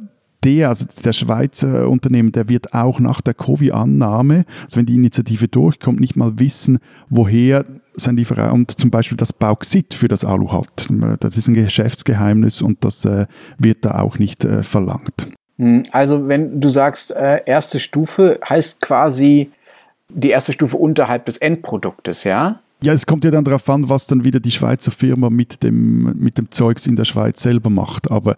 [0.43, 5.47] der, also der Schweizer Unternehmen, der wird auch nach der Covid-Annahme, also wenn die Initiative
[5.47, 10.87] durchkommt, nicht mal wissen, woher sein Lieferant zum Beispiel das Bauxit für das Alu hat.
[11.19, 13.27] Das ist ein Geschäftsgeheimnis und das äh,
[13.57, 15.27] wird da auch nicht äh, verlangt.
[15.57, 19.51] Hm, also wenn du sagst, äh, erste Stufe heißt quasi
[20.09, 22.59] die erste Stufe unterhalb des Endproduktes, ja?
[22.83, 26.17] Ja, es kommt ja dann darauf an, was dann wieder die Schweizer Firma mit dem,
[26.17, 28.09] mit dem Zeugs in der Schweiz selber macht.
[28.09, 28.35] Aber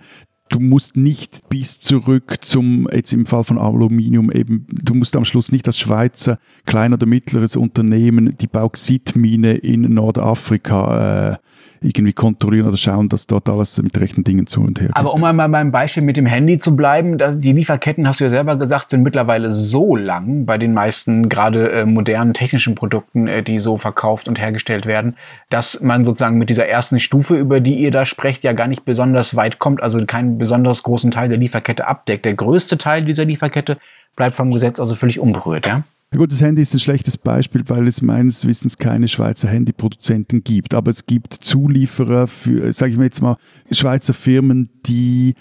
[0.49, 5.25] du musst nicht bis zurück zum, jetzt im Fall von Aluminium eben, du musst am
[5.25, 11.37] Schluss nicht als Schweizer klein oder mittleres Unternehmen die Bauxitmine in Nordafrika äh,
[11.83, 14.97] irgendwie kontrollieren oder schauen, dass dort alles mit rechten Dingen zu und her geht.
[14.97, 18.29] Aber um einmal beim Beispiel mit dem Handy zu bleiben, die Lieferketten, hast du ja
[18.29, 23.43] selber gesagt, sind mittlerweile so lang bei den meisten gerade äh, modernen technischen Produkten, äh,
[23.43, 25.15] die so verkauft und hergestellt werden,
[25.49, 28.85] dass man sozusagen mit dieser ersten Stufe, über die ihr da sprecht, ja gar nicht
[28.85, 32.25] besonders weit kommt, also keinen besonders großen Teil der Lieferkette abdeckt.
[32.25, 33.77] Der größte Teil dieser Lieferkette
[34.15, 35.83] bleibt vom Gesetz also völlig unberührt, ja?
[36.15, 40.75] Gut, das Handy ist ein schlechtes Beispiel, weil es meines Wissens keine Schweizer Handyproduzenten gibt.
[40.75, 43.37] Aber es gibt Zulieferer für, sage ich mal jetzt mal,
[43.71, 45.33] Schweizer Firmen, die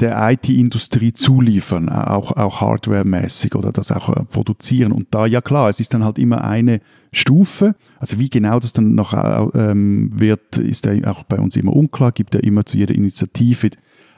[0.00, 4.92] der IT-Industrie zuliefern, auch, auch hardwaremäßig oder das auch äh, produzieren.
[4.92, 7.74] Und da, ja klar, es ist dann halt immer eine Stufe.
[7.98, 11.74] Also wie genau das dann noch äh, ähm, wird, ist ja auch bei uns immer
[11.74, 12.12] unklar.
[12.12, 13.70] Gibt ja immer zu jeder Initiative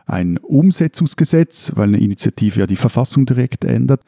[0.07, 4.03] ein Umsetzungsgesetz, weil eine Initiative ja die Verfassung direkt ändert.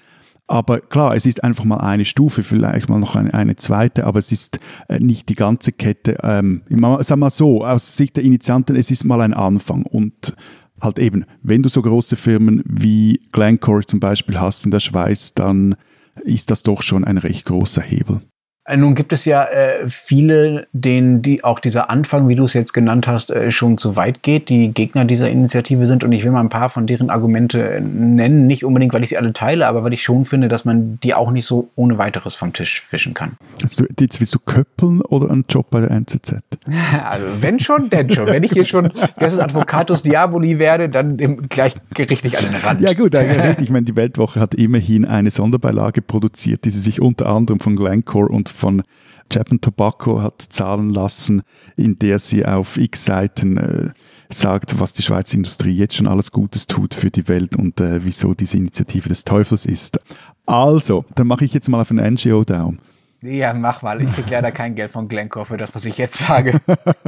[0.49, 4.19] Aber klar, es ist einfach mal eine Stufe, vielleicht mal noch eine, eine zweite, aber
[4.19, 6.19] es ist äh, nicht die ganze Kette.
[6.23, 6.63] Ähm,
[7.01, 10.37] sag mal so, aus Sicht der Initianten, es ist mal ein Anfang und
[10.81, 15.33] halt eben, wenn du so große Firmen wie Glencore zum Beispiel hast in der Schweiz,
[15.33, 15.77] dann
[16.25, 18.21] ist das doch schon ein recht großer Hebel.
[18.64, 22.53] Äh, nun gibt es ja äh, viele, denen die auch dieser Anfang, wie du es
[22.53, 26.05] jetzt genannt hast, äh, schon zu weit geht, die Gegner dieser Initiative sind.
[26.05, 29.18] Und ich will mal ein paar von deren Argumente nennen, nicht unbedingt, weil ich sie
[29.18, 32.37] alle teile, aber weil ich schon finde, dass man die auch nicht so ohne weiteres
[32.37, 33.33] vom Tisch fischen kann.
[33.62, 36.35] Also, jetzt willst du köppeln oder einen Job bei der NZZ?
[37.03, 38.27] Also wenn schon, denn schon.
[38.27, 41.16] Wenn ich hier schon das Advocatus Diaboli werde, dann
[41.48, 42.81] gleich gerichtlich an den Rand.
[42.81, 43.14] Ja gut,
[43.61, 47.77] ich meine, die Weltwoche hat immerhin eine Sonderbeilage produziert, die sie sich unter anderem von
[47.77, 48.83] Glencore und von
[49.31, 51.43] Japan Tobacco hat zahlen lassen,
[51.77, 53.91] in der sie auf x Seiten äh,
[54.31, 58.05] sagt, was die Schweizer Industrie jetzt schon alles Gutes tut für die Welt und äh,
[58.05, 59.99] wieso diese Initiative des Teufels ist.
[60.47, 62.79] Also, dann mache ich jetzt mal auf ein NGO down.
[63.25, 64.03] Ja, mach mal.
[64.03, 66.61] Ich krieg leider kein Geld von Glencore für das, was ich jetzt sage.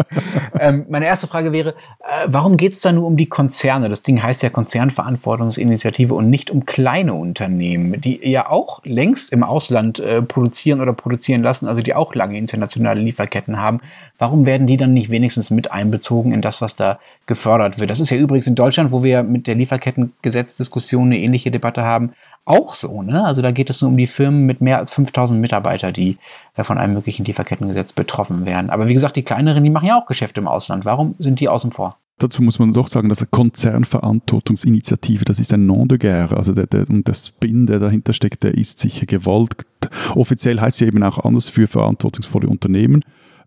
[0.61, 3.88] ähm, meine erste Frage wäre, äh, warum geht es da nur um die Konzerne?
[3.88, 9.42] Das Ding heißt ja Konzernverantwortungsinitiative und nicht um kleine Unternehmen, die ja auch längst im
[9.42, 13.81] Ausland äh, produzieren oder produzieren lassen, also die auch lange internationale Lieferketten haben.
[14.16, 17.90] Warum werden die dann nicht wenigstens mit einbezogen in das, was da gefördert wird?
[17.90, 22.12] Das ist ja übrigens in Deutschland, wo wir mit der Lieferkettengesetzdiskussion eine ähnliche Debatte haben,
[22.44, 23.02] auch so.
[23.02, 23.24] Ne?
[23.24, 26.18] Also da geht es nur um die Firmen mit mehr als 5000 Mitarbeiter, die
[26.57, 28.70] äh, von einem möglichen Lieferkettengesetz betroffen werden.
[28.70, 30.85] Aber wie gesagt, die kleineren, die machen ja auch Geschäfte im Ausland.
[30.85, 31.98] Warum sind die außen vor?
[32.18, 36.37] Dazu muss man doch sagen, dass eine Konzernverantwortungsinitiative, das ist ein Nom de guerre.
[36.37, 39.66] Also der, der, und der Spin, der dahinter steckt, der ist sicher gewollt.
[40.14, 43.04] Offiziell heißt sie eben auch anders für verantwortungsvolle Unternehmen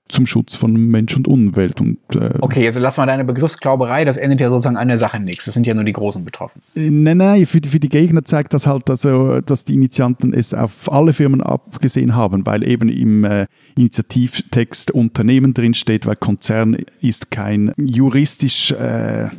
[0.09, 1.81] zum Schutz von Mensch und Umwelt.
[1.81, 5.19] Und, äh okay, jetzt lass mal deine Begriffsklauberei, das endet ja sozusagen an der Sache
[5.19, 5.47] nichts.
[5.47, 6.61] Es sind ja nur die Großen betroffen.
[6.75, 10.33] Äh, nein, nein, für die, für die Gegner zeigt das halt, also, dass die Initianten
[10.33, 16.77] es auf alle Firmen abgesehen haben, weil eben im äh, Initiativtext Unternehmen drinsteht, weil Konzern
[17.01, 19.29] ist kein juristisch äh,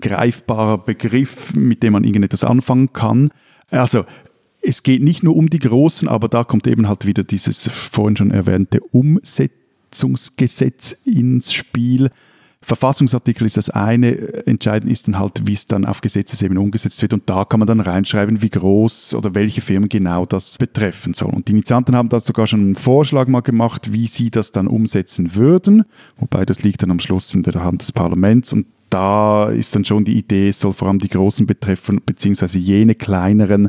[0.00, 3.30] greifbarer Begriff, mit dem man irgendetwas anfangen kann.
[3.70, 4.04] Also
[4.66, 8.16] es geht nicht nur um die Großen, aber da kommt eben halt wieder dieses vorhin
[8.16, 9.63] schon erwähnte Umsetzen
[9.94, 12.10] Verfassungsgesetz ins Spiel.
[12.62, 17.12] Verfassungsartikel ist das eine, entscheidend ist dann halt, wie es dann auf Gesetzesebene umgesetzt wird
[17.12, 21.28] und da kann man dann reinschreiben, wie groß oder welche Firmen genau das betreffen soll.
[21.28, 24.66] Und die Initianten haben da sogar schon einen Vorschlag mal gemacht, wie sie das dann
[24.66, 25.84] umsetzen würden,
[26.16, 29.84] wobei das liegt dann am Schluss in der Hand des Parlaments und da ist dann
[29.84, 33.68] schon die Idee, es soll vor allem die Großen betreffen, beziehungsweise jene kleineren,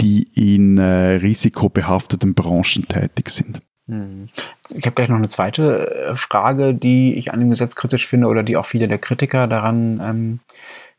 [0.00, 3.62] die in äh, risikobehafteten Branchen tätig sind.
[3.92, 4.28] Hm.
[4.70, 8.28] Ich habe gleich noch eine zweite äh, Frage, die ich an dem Gesetz kritisch finde
[8.28, 10.40] oder die auch viele der Kritiker daran ähm,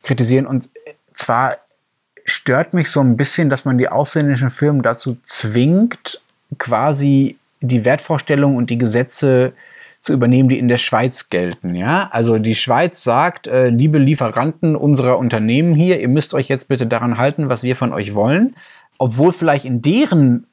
[0.04, 0.46] kritisieren.
[0.46, 0.68] Und
[1.12, 1.56] zwar
[2.24, 6.22] stört mich so ein bisschen, dass man die ausländischen Firmen dazu zwingt,
[6.58, 9.54] quasi die Wertvorstellungen und die Gesetze
[9.98, 11.74] zu übernehmen, die in der Schweiz gelten.
[11.74, 16.68] Ja, also die Schweiz sagt, äh, liebe Lieferanten unserer Unternehmen hier, ihr müsst euch jetzt
[16.68, 18.54] bitte daran halten, was wir von euch wollen,
[18.98, 20.46] obwohl vielleicht in deren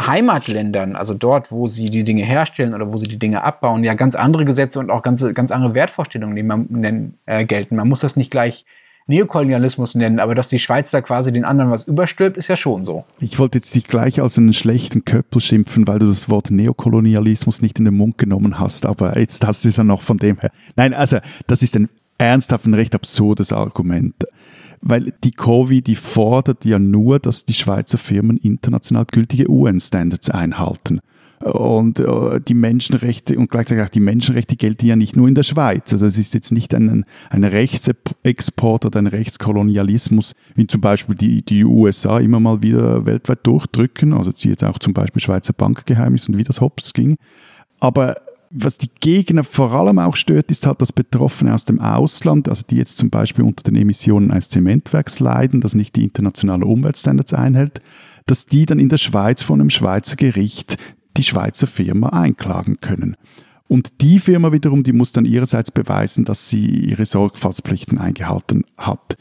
[0.00, 3.94] Heimatländern, also dort, wo sie die Dinge herstellen oder wo sie die Dinge abbauen, ja
[3.94, 7.76] ganz andere Gesetze und auch ganz, ganz andere Wertvorstellungen, die man nennen, äh, gelten.
[7.76, 8.64] Man muss das nicht gleich
[9.08, 12.84] Neokolonialismus nennen, aber dass die Schweiz da quasi den anderen was überstülpt, ist ja schon
[12.84, 13.04] so.
[13.20, 17.62] Ich wollte jetzt dich gleich als einen schlechten Köppel schimpfen, weil du das Wort Neokolonialismus
[17.62, 20.38] nicht in den Mund genommen hast, aber jetzt hast du es ja noch von dem
[20.38, 20.50] her.
[20.76, 24.14] Nein, also das ist ein ernsthaft ein recht absurdes Argument
[24.80, 31.00] weil die COVI, die fordert ja nur, dass die Schweizer Firmen international gültige UN-Standards einhalten.
[31.40, 35.44] Und äh, die Menschenrechte und gleichzeitig auch die Menschenrechte gelten ja nicht nur in der
[35.44, 35.92] Schweiz.
[35.92, 41.42] Also es ist jetzt nicht ein, ein Rechtsexport oder ein Rechtskolonialismus, wie zum Beispiel die,
[41.42, 44.12] die USA immer mal wieder weltweit durchdrücken.
[44.14, 47.16] Also sie jetzt auch zum Beispiel Schweizer Bankgeheimnis und wie das Hops ging.
[47.78, 48.16] Aber
[48.50, 52.62] was die Gegner vor allem auch stört, ist halt, dass Betroffene aus dem Ausland, also
[52.68, 57.34] die jetzt zum Beispiel unter den Emissionen eines Zementwerks leiden, das nicht die internationalen Umweltstandards
[57.34, 57.80] einhält,
[58.26, 60.76] dass die dann in der Schweiz von einem Schweizer Gericht
[61.16, 63.16] die Schweizer Firma einklagen können.
[63.66, 69.16] Und die Firma wiederum, die muss dann ihrerseits beweisen, dass sie ihre Sorgfaltspflichten eingehalten hat.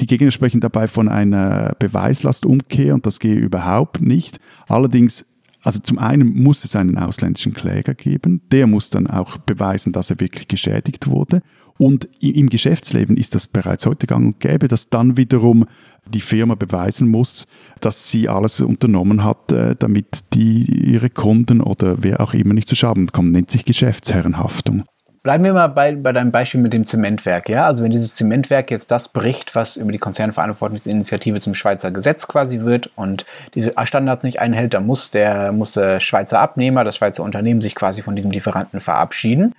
[0.00, 4.38] Die Gegner sprechen dabei von einer Beweislastumkehr und das gehe überhaupt nicht.
[4.68, 5.24] Allerdings
[5.66, 10.10] also zum einen muss es einen ausländischen Kläger geben, der muss dann auch beweisen, dass
[10.10, 11.42] er wirklich geschädigt wurde.
[11.76, 15.66] Und im Geschäftsleben ist das bereits heute gang und gäbe, dass dann wiederum
[16.08, 17.48] die Firma beweisen muss,
[17.80, 22.68] dass sie alles unternommen hat, äh, damit die ihre Kunden oder wer auch immer nicht
[22.68, 23.32] zu Schaden kommen.
[23.32, 24.84] Nennt sich Geschäftsherrenhaftung.
[25.26, 27.48] Bleiben wir mal bei, bei deinem Beispiel mit dem Zementwerk.
[27.48, 27.66] Ja?
[27.66, 32.60] Also wenn dieses Zementwerk jetzt das bricht, was über die Konzernverantwortungsinitiative zum Schweizer Gesetz quasi
[32.60, 37.24] wird und diese Standards nicht einhält, dann muss der, muss der Schweizer Abnehmer, das Schweizer
[37.24, 39.56] Unternehmen sich quasi von diesem Lieferanten verabschieden.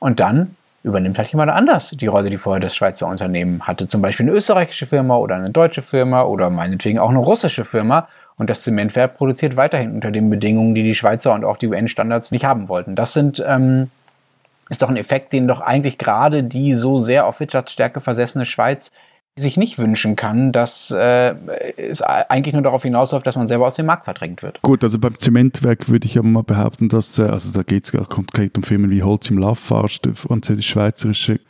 [0.00, 3.86] Und dann übernimmt halt jemand anders die Rolle, die vorher das Schweizer Unternehmen hatte.
[3.86, 8.08] Zum Beispiel eine österreichische Firma oder eine deutsche Firma oder meinetwegen auch eine russische Firma.
[8.36, 12.32] Und das Zementwerk produziert weiterhin unter den Bedingungen, die die Schweizer und auch die UN-Standards
[12.32, 12.96] nicht haben wollten.
[12.96, 13.92] Das sind ähm,
[14.70, 18.90] ist doch ein Effekt, den doch eigentlich gerade die so sehr auf Wirtschaftsstärke versessene Schweiz
[19.36, 21.34] sich nicht wünschen kann, dass äh,
[21.76, 24.62] es eigentlich nur darauf hinausläuft, dass man selber aus dem Markt verdrängt wird.
[24.62, 28.08] Gut, also beim Zementwerk würde ich aber mal behaupten, dass, äh, also da geht es
[28.08, 31.40] konkret um Firmen wie Holz im Lafarge, der französisch-schweizerische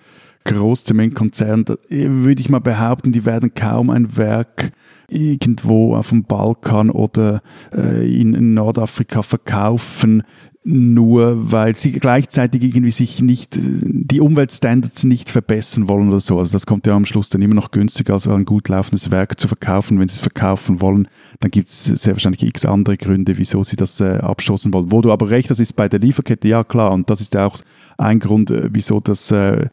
[0.44, 4.72] Großzementkonzern, äh, würde ich mal behaupten, die werden kaum ein Werk
[5.08, 7.42] irgendwo auf dem Balkan oder
[7.74, 10.22] äh, in Nordafrika verkaufen,
[10.66, 16.38] nur weil sie gleichzeitig irgendwie sich nicht, die Umweltstandards nicht verbessern wollen oder so.
[16.38, 19.38] Also das kommt ja am Schluss dann immer noch günstiger, als ein gut laufendes Werk
[19.38, 20.00] zu verkaufen.
[20.00, 21.06] Wenn sie es verkaufen wollen,
[21.40, 24.90] dann gibt es sehr wahrscheinlich x andere Gründe, wieso sie das äh, abstoßen wollen.
[24.90, 27.46] Wo du aber recht hast, ist bei der Lieferkette, ja klar, und das ist ja
[27.46, 27.58] auch
[27.98, 29.68] ein Grund, äh, wieso das äh,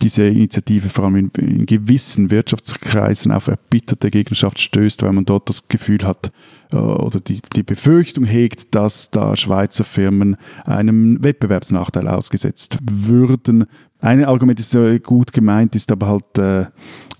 [0.00, 5.48] diese Initiative vor allem in, in, gewissen Wirtschaftskreisen auf erbitterte Gegnerschaft stößt, weil man dort
[5.48, 6.30] das Gefühl hat
[6.72, 13.66] äh, oder die, die Befürchtung hegt, dass da Schweizer Firmen einem Wettbewerbsnachteil ausgesetzt würden.
[14.00, 16.66] Ein Argument ist äh, gut gemeint, ist aber halt äh,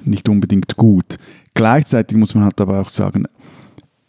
[0.05, 1.19] nicht unbedingt gut.
[1.55, 3.25] Gleichzeitig muss man halt aber auch sagen,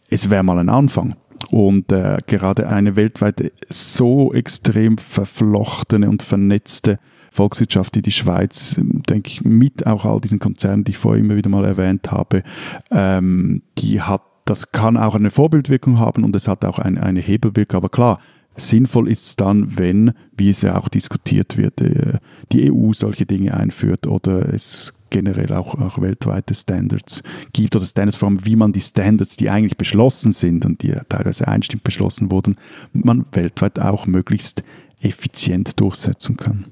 [0.10, 1.16] es wäre mal ein Anfang.
[1.50, 7.00] Und äh, gerade eine weltweit so extrem verflochtene und vernetzte
[7.32, 11.36] Volkswirtschaft, die die Schweiz, denke ich, mit auch all diesen Konzernen, die ich vorher immer
[11.36, 12.44] wieder mal erwähnt habe,
[12.92, 17.20] ähm, die hat, das kann auch eine Vorbildwirkung haben und es hat auch eine, eine
[17.20, 17.78] Hebelwirkung.
[17.78, 18.20] Aber klar,
[18.56, 22.18] sinnvoll ist es dann, wenn, wie es ja auch diskutiert wird, äh,
[22.52, 28.18] die EU solche Dinge einführt oder es generell auch, auch weltweite Standards gibt oder Standards,
[28.18, 32.32] vor allem wie man die Standards, die eigentlich beschlossen sind und die teilweise einstimmt beschlossen
[32.32, 32.58] wurden,
[32.94, 34.64] man weltweit auch möglichst
[35.02, 36.68] effizient durchsetzen kann.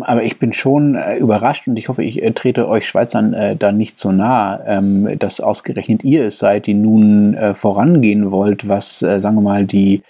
[0.00, 3.56] Aber ich bin schon äh, überrascht und ich hoffe, ich äh, trete euch Schweizern äh,
[3.56, 8.68] da nicht so nah, ähm, dass ausgerechnet ihr es seid, die nun äh, vorangehen wollt,
[8.68, 10.02] was, äh, sagen wir mal, die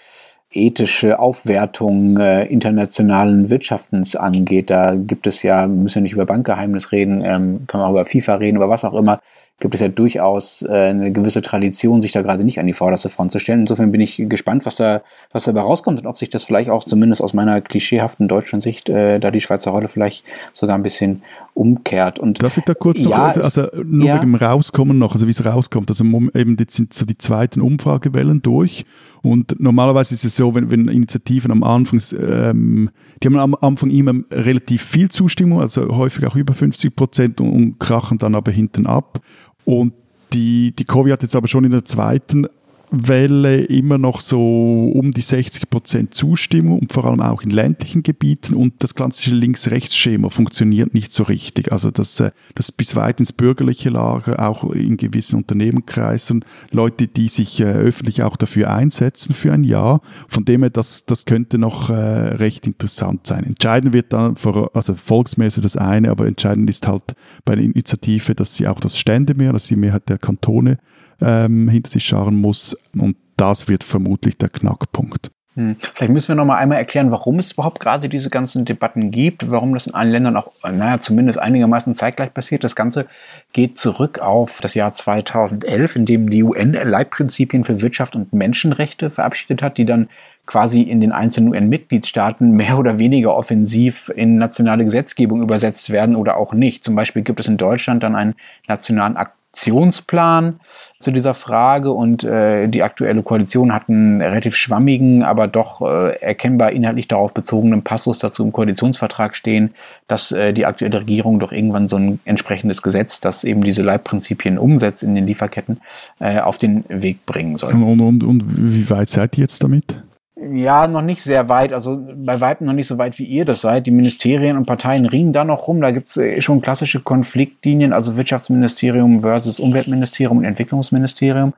[0.51, 4.69] ethische Aufwertung äh, internationalen Wirtschaftens angeht.
[4.69, 7.91] Da gibt es ja, wir müssen ja nicht über Bankgeheimnis reden, ähm, kann man auch
[7.91, 9.19] über FIFA reden, über was auch immer
[9.59, 13.09] gibt es ja durchaus äh, eine gewisse Tradition, sich da gerade nicht an die vorderste
[13.09, 13.61] Front zu stellen.
[13.61, 16.83] Insofern bin ich gespannt, was da, was dabei rauskommt und ob sich das vielleicht auch
[16.83, 21.23] zumindest aus meiner klischeehaften deutschen Sicht äh, da die Schweizer Rolle vielleicht sogar ein bisschen
[21.53, 22.19] umkehrt.
[22.19, 24.15] Und Darf ich da kurz ja, noch, also nur ja.
[24.15, 25.89] wegen dem Rauskommen noch, also wie es rauskommt.
[25.89, 28.85] Also eben jetzt sind so die zweiten Umfragewellen durch
[29.25, 32.91] und normalerweise ist es so, wenn, wenn Initiativen am Anfang, ähm,
[33.23, 37.49] die haben am Anfang immer relativ viel Zustimmung, also häufig auch über 50 Prozent und,
[37.49, 39.19] und krachen dann aber hinten ab.
[39.65, 39.93] Und
[40.33, 42.47] die, die Covid hat jetzt aber schon in der zweiten
[42.91, 48.03] Welle immer noch so um die 60 Prozent Zustimmung und vor allem auch in ländlichen
[48.03, 51.71] Gebieten und das klassische Links-Rechts-Schema funktioniert nicht so richtig.
[51.71, 57.27] Also das, äh, das bis weit ins bürgerliche Lager, auch in gewissen Unternehmenkreisen, Leute, die
[57.27, 60.01] sich äh, öffentlich auch dafür einsetzen für ein Jahr.
[60.27, 63.43] Von dem her, das, das könnte noch äh, recht interessant sein.
[63.43, 68.35] Entscheidend wird dann, vor, also volksmäßig das eine, aber entscheidend ist halt bei der Initiative,
[68.35, 70.77] dass sie auch das Ständemehr, dass die Mehrheit der Kantone
[71.21, 72.75] ähm, hinter sich scharen muss.
[72.97, 75.31] Und das wird vermutlich der Knackpunkt.
[75.55, 75.77] Hm.
[75.93, 79.49] Vielleicht müssen wir noch mal einmal erklären, warum es überhaupt gerade diese ganzen Debatten gibt,
[79.49, 82.65] warum das in allen Ländern auch, naja, zumindest einigermaßen zeitgleich passiert.
[82.65, 83.07] Das Ganze
[83.53, 89.09] geht zurück auf das Jahr 2011, in dem die UN Leitprinzipien für Wirtschaft und Menschenrechte
[89.09, 90.09] verabschiedet hat, die dann
[90.45, 96.35] quasi in den einzelnen UN-Mitgliedstaaten mehr oder weniger offensiv in nationale Gesetzgebung übersetzt werden oder
[96.35, 96.83] auch nicht.
[96.83, 98.35] Zum Beispiel gibt es in Deutschland dann einen
[98.67, 100.59] nationalen Akt Aktionsplan
[100.99, 106.19] zu dieser Frage und äh, die aktuelle Koalition hat einen relativ schwammigen, aber doch äh,
[106.19, 109.73] erkennbar inhaltlich darauf bezogenen Passus dazu im Koalitionsvertrag stehen,
[110.07, 114.57] dass äh, die aktuelle Regierung doch irgendwann so ein entsprechendes Gesetz, das eben diese Leitprinzipien
[114.57, 115.79] umsetzt in den Lieferketten,
[116.19, 117.73] äh, auf den Weg bringen soll.
[117.73, 120.01] Und, und, und wie weit seid ihr jetzt damit?
[120.37, 121.71] Ja, noch nicht sehr weit.
[121.71, 123.87] Also bei Weitem noch nicht so weit, wie ihr das seid.
[123.87, 125.79] Die Ministerien und Parteien ringen da noch rum.
[125.79, 131.53] Da gibt's äh, schon klassische Konfliktlinien, also Wirtschaftsministerium versus Umweltministerium und Entwicklungsministerium.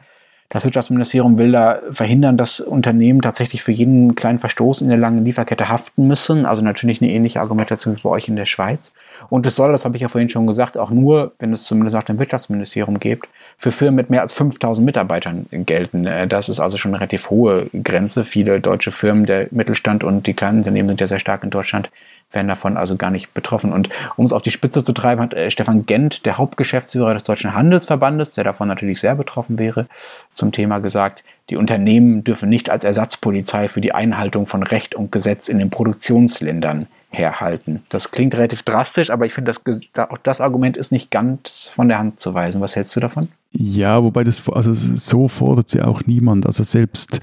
[0.49, 5.25] Das Wirtschaftsministerium will da verhindern, dass Unternehmen tatsächlich für jeden kleinen Verstoß in der langen
[5.25, 6.45] Lieferkette haften müssen.
[6.45, 8.93] Also natürlich eine ähnliche Argumentation wie bei euch in der Schweiz.
[9.29, 11.97] Und es soll, das habe ich ja vorhin schon gesagt, auch nur, wenn es zumindest
[11.97, 16.05] nach dem Wirtschaftsministerium gibt, für Firmen mit mehr als 5000 Mitarbeitern gelten.
[16.05, 18.23] Äh, das ist also schon eine relativ hohe Grenze.
[18.23, 21.89] Viele deutsche Firmen, der Mittelstand und die kleinen Unternehmen sind ja sehr stark in Deutschland,
[22.31, 23.71] werden davon also gar nicht betroffen.
[23.71, 27.23] Und um es auf die Spitze zu treiben, hat äh, Stefan Gent, der Hauptgeschäftsführer des
[27.23, 29.87] Deutschen Handelsverbandes, der davon natürlich sehr betroffen wäre,
[30.33, 35.11] zum Thema gesagt, die Unternehmen dürfen nicht als Ersatzpolizei für die Einhaltung von Recht und
[35.11, 37.83] Gesetz in den Produktionsländern herhalten.
[37.89, 39.81] Das klingt relativ drastisch, aber ich finde, das,
[40.23, 42.61] das Argument ist nicht ganz von der Hand zu weisen.
[42.61, 43.29] Was hältst du davon?
[43.51, 46.45] Ja, wobei das also so fordert sie auch niemand.
[46.45, 47.21] Also selbst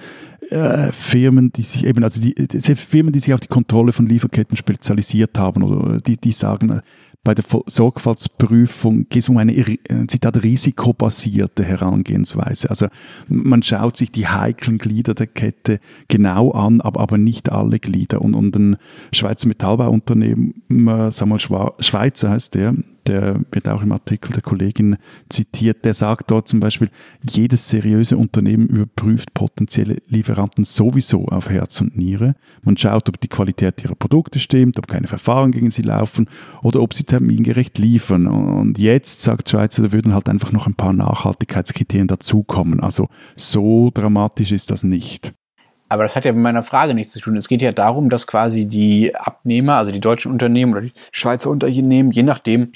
[0.51, 4.07] äh, Firmen, die sich eben, also die, selbst Firmen, die sich auf die Kontrolle von
[4.07, 6.81] Lieferketten spezialisiert haben oder die, die sagen,
[7.25, 12.69] bei der Sorgfaltsprüfung geht es um eine, äh, Zitat, risikobasierte Herangehensweise.
[12.69, 12.89] Also
[13.29, 18.21] man schaut sich die heiklen Glieder der Kette genau an, aber, aber nicht alle Glieder.
[18.21, 18.77] Und, und ein
[19.13, 20.55] Schweizer Metallbauunternehmen,
[21.11, 22.75] sagen wir mal Schweizer heißt der,
[23.07, 24.97] der wird auch im Artikel der Kollegin
[25.29, 26.90] zitiert, der sagt dort zum Beispiel,
[27.29, 32.35] jedes seriöse Unternehmen überprüft potenzielle Lieferanten sowieso auf Herz und Niere.
[32.62, 36.29] Man schaut, ob die Qualität ihrer Produkte stimmt, ob keine Verfahren gegen sie laufen
[36.62, 38.27] oder ob sie termingerecht liefern.
[38.27, 42.81] Und jetzt, sagt Schweizer, da würden halt einfach noch ein paar Nachhaltigkeitskriterien dazukommen.
[42.81, 45.35] Also so dramatisch ist das nicht.
[45.88, 47.37] Aber das hat ja mit meiner Frage nichts zu tun.
[47.37, 51.51] Es geht ja darum, dass quasi die Abnehmer, also die deutschen Unternehmen oder die Schweizer
[51.51, 52.72] Unternehmen, je nachdem,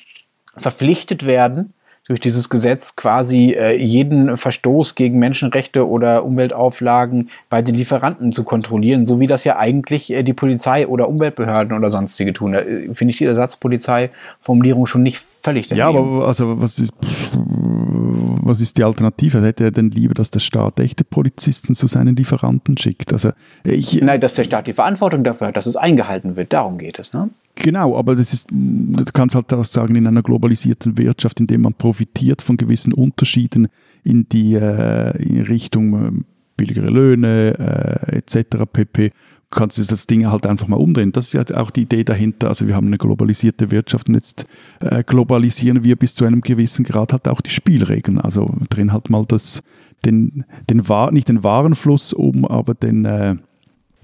[0.59, 1.73] verpflichtet werden,
[2.09, 8.45] durch dieses Gesetz quasi äh, jeden Verstoß gegen Menschenrechte oder Umweltauflagen bei den Lieferanten zu
[8.45, 12.53] kontrollieren, so wie das ja eigentlich äh, die Polizei oder Umweltbehörden oder sonstige tun.
[12.53, 15.81] Da äh, finde ich die Ersatzpolizei-Formulierung schon nicht völlig daneben.
[15.81, 16.95] Ja, aber also was ist,
[17.35, 19.43] was ist die Alternative?
[19.43, 23.13] Hätte er denn lieber, dass der Staat echte Polizisten zu seinen Lieferanten schickt?
[23.13, 23.33] Also
[23.65, 26.55] ich, Nein, dass der Staat die Verantwortung dafür hat, dass es eingehalten wird.
[26.55, 27.13] Darum geht es.
[27.13, 27.29] Ne?
[27.61, 31.59] Genau, aber das ist, du kannst halt das sagen, in einer globalisierten Wirtschaft, in der
[31.59, 33.69] man profitiert von gewissen Unterschieden
[34.05, 36.13] in die äh, in Richtung äh,
[36.57, 38.65] billigere Löhne äh, etc.
[38.73, 39.13] pp
[39.51, 41.13] kannst du das Ding halt einfach mal umdrehen.
[41.13, 42.49] Das ist ja auch die Idee dahinter.
[42.49, 44.47] Also wir haben eine globalisierte Wirtschaft und jetzt
[44.81, 48.21] äh, globalisieren wir bis zu einem gewissen Grad halt auch die Spielregeln.
[48.21, 49.63] Also drehen halt mal das,
[50.05, 53.37] den, den nicht den Warenfluss um, aber den, äh,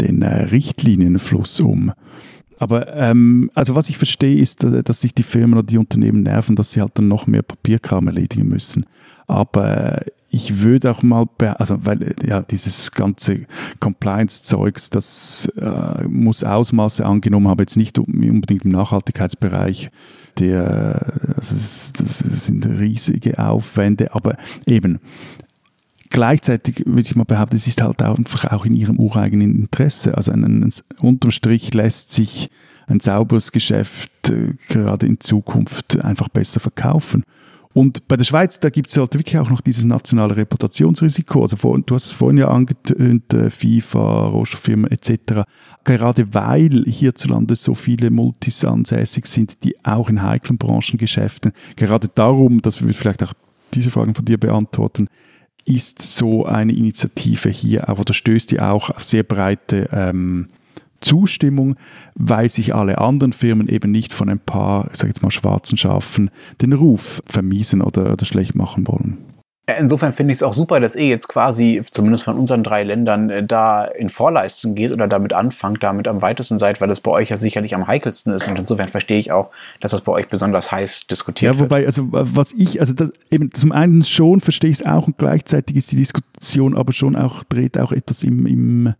[0.00, 1.92] den äh, Richtlinienfluss um.
[2.64, 6.56] Aber ähm, also was ich verstehe, ist, dass sich die Firmen oder die Unternehmen nerven,
[6.56, 8.86] dass sie halt dann noch mehr Papierkram erledigen müssen.
[9.26, 10.00] Aber
[10.30, 11.26] ich würde auch mal,
[11.58, 13.40] also weil ja dieses ganze
[13.80, 19.90] Compliance-Zeugs, das äh, muss Ausmaße angenommen haben, jetzt nicht unbedingt im Nachhaltigkeitsbereich.
[20.38, 25.00] Der, also das, das sind riesige Aufwände, aber eben
[26.14, 30.16] Gleichzeitig würde ich mal behaupten, es ist halt einfach auch in ihrem ureigenen Interesse.
[30.16, 32.50] Also ein, ein, unterm Strich lässt sich
[32.86, 37.24] ein sauberes Geschäft äh, gerade in Zukunft einfach besser verkaufen.
[37.72, 41.42] Und bei der Schweiz, da gibt es halt wirklich auch noch dieses nationale Reputationsrisiko.
[41.42, 45.42] Also vor, du hast es vorhin ja angetönt, äh, FIFA, Rohstofffirmen etc.
[45.82, 52.62] Gerade weil hierzulande so viele Multis ansässig sind, die auch in heiklen Branchengeschäften, gerade darum,
[52.62, 53.32] dass wir vielleicht auch
[53.74, 55.08] diese Fragen von dir beantworten,
[55.64, 60.48] ist so eine Initiative hier, aber da stößt die auch auf sehr breite ähm,
[61.00, 61.76] Zustimmung,
[62.14, 65.76] weil sich alle anderen Firmen eben nicht von ein paar, ich sage jetzt mal, schwarzen
[65.76, 69.18] Schafen den Ruf vermiesen oder, oder schlecht machen wollen.
[69.66, 73.30] Insofern finde ich es auch super, dass ihr jetzt quasi, zumindest von unseren drei Ländern,
[73.30, 77.10] äh, da in Vorleistung geht oder damit anfangt, damit am weitesten seid, weil das bei
[77.10, 78.46] euch ja sicherlich am heikelsten ist.
[78.46, 79.48] Und insofern verstehe ich auch,
[79.80, 81.60] dass das bei euch besonders heiß diskutiert wird.
[81.60, 81.86] Ja, wobei, wird.
[81.86, 85.76] also was ich, also das, eben zum einen schon verstehe ich es auch und gleichzeitig
[85.76, 88.94] ist die Diskussion aber schon auch, dreht auch etwas im, im,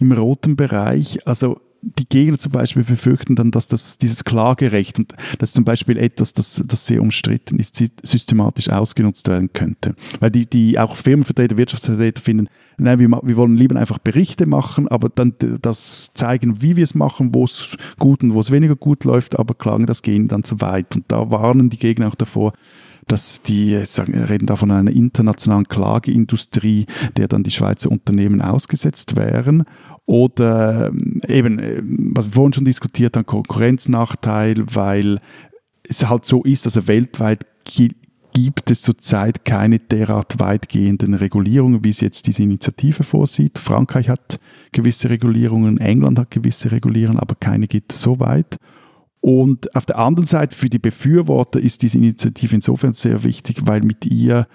[0.00, 1.18] im roten Bereich.
[1.26, 5.64] Also die Gegner zum Beispiel befürchten dann, dass das, dieses Klagerecht, und das ist zum
[5.64, 9.94] Beispiel etwas, das, das sehr umstritten ist, systematisch ausgenutzt werden könnte.
[10.18, 12.48] Weil die, die auch Firmenvertreter, Wirtschaftsvertreter finden,
[12.78, 16.94] nein, wir, wir wollen lieber einfach Berichte machen, aber dann das zeigen, wie wir es
[16.94, 20.42] machen, wo es gut und wo es weniger gut läuft, aber klagen das gehen dann
[20.42, 20.96] zu weit.
[20.96, 22.52] Und da warnen die Gegner auch davor,
[23.08, 29.16] dass die sagen, reden da von einer internationalen Klageindustrie, der dann die Schweizer Unternehmen ausgesetzt
[29.16, 29.64] wären.
[30.08, 35.20] Oder ähm, eben, äh, was wir vorhin schon diskutiert haben, Konkurrenznachteil, weil
[35.82, 42.00] es halt so ist, also weltweit gibt es zurzeit keine derart weitgehenden Regulierungen, wie es
[42.00, 43.58] jetzt diese Initiative vorsieht.
[43.58, 44.40] Frankreich hat
[44.72, 48.56] gewisse Regulierungen, England hat gewisse Regulierungen, aber keine geht so weit.
[49.20, 53.82] Und auf der anderen Seite für die Befürworter ist diese Initiative insofern sehr wichtig, weil
[53.82, 54.46] mit ihr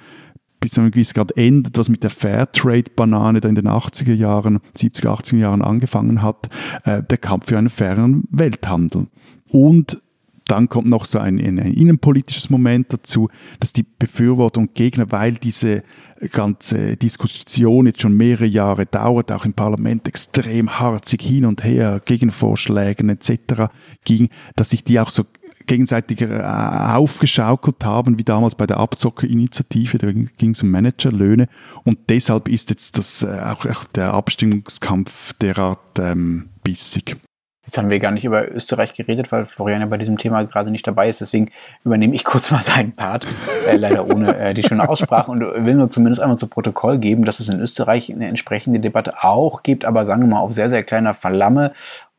[0.64, 4.60] bis zu einem gewissen Grad endet, was mit der Fairtrade-Banane da in den 80er Jahren,
[4.78, 6.48] 70er, 80er Jahren angefangen hat,
[6.86, 9.08] äh, der Kampf für einen fairen Welthandel.
[9.50, 10.02] Und
[10.48, 13.28] dann kommt noch so ein, ein, innenpolitisches Moment dazu,
[13.60, 15.84] dass die Befürworter und Gegner, weil diese
[16.32, 22.02] ganze Diskussion jetzt schon mehrere Jahre dauert, auch im Parlament extrem harzig hin und her,
[22.06, 23.68] Gegenvorschlägen etc.
[24.06, 25.24] ging, dass sich die auch so
[25.68, 31.48] gegenseitig äh, aufgeschaukelt haben, wie damals bei der Abzockerinitiative, da ging es um Managerlöhne
[31.84, 37.18] und deshalb ist jetzt das, äh, auch, auch der Abstimmungskampf derart ähm, bissig.
[37.66, 40.70] Jetzt haben wir gar nicht über Österreich geredet, weil Florian ja bei diesem Thema gerade
[40.70, 41.22] nicht dabei ist.
[41.22, 41.50] Deswegen
[41.86, 43.26] übernehme ich kurz mal seinen Part,
[43.70, 47.24] äh, leider ohne äh, die schöne Aussprache und will nur zumindest einmal zu Protokoll geben,
[47.24, 50.68] dass es in Österreich eine entsprechende Debatte auch gibt, aber sagen wir mal auf sehr,
[50.68, 51.72] sehr kleiner Verlamme.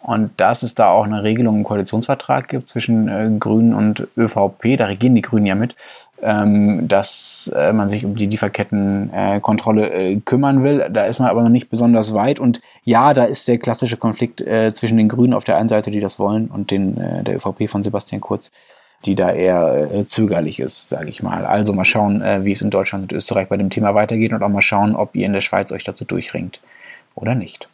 [0.05, 4.77] Und dass es da auch eine Regelung im Koalitionsvertrag gibt zwischen äh, Grünen und ÖVP,
[4.77, 5.77] da regieren die Grünen ja mit,
[6.23, 10.87] ähm, dass äh, man sich um die Lieferkettenkontrolle äh, kümmern will.
[10.91, 12.39] Da ist man aber noch nicht besonders weit.
[12.39, 15.91] Und ja, da ist der klassische Konflikt äh, zwischen den Grünen auf der einen Seite,
[15.91, 18.53] die das wollen, und den, äh, der ÖVP von Sebastian Kurz
[19.05, 21.45] die da eher äh, zögerlich ist, sage ich mal.
[21.45, 24.43] Also mal schauen, äh, wie es in Deutschland und Österreich bei dem Thema weitergeht und
[24.43, 26.61] auch mal schauen, ob ihr in der Schweiz euch dazu durchringt
[27.15, 27.69] oder nicht.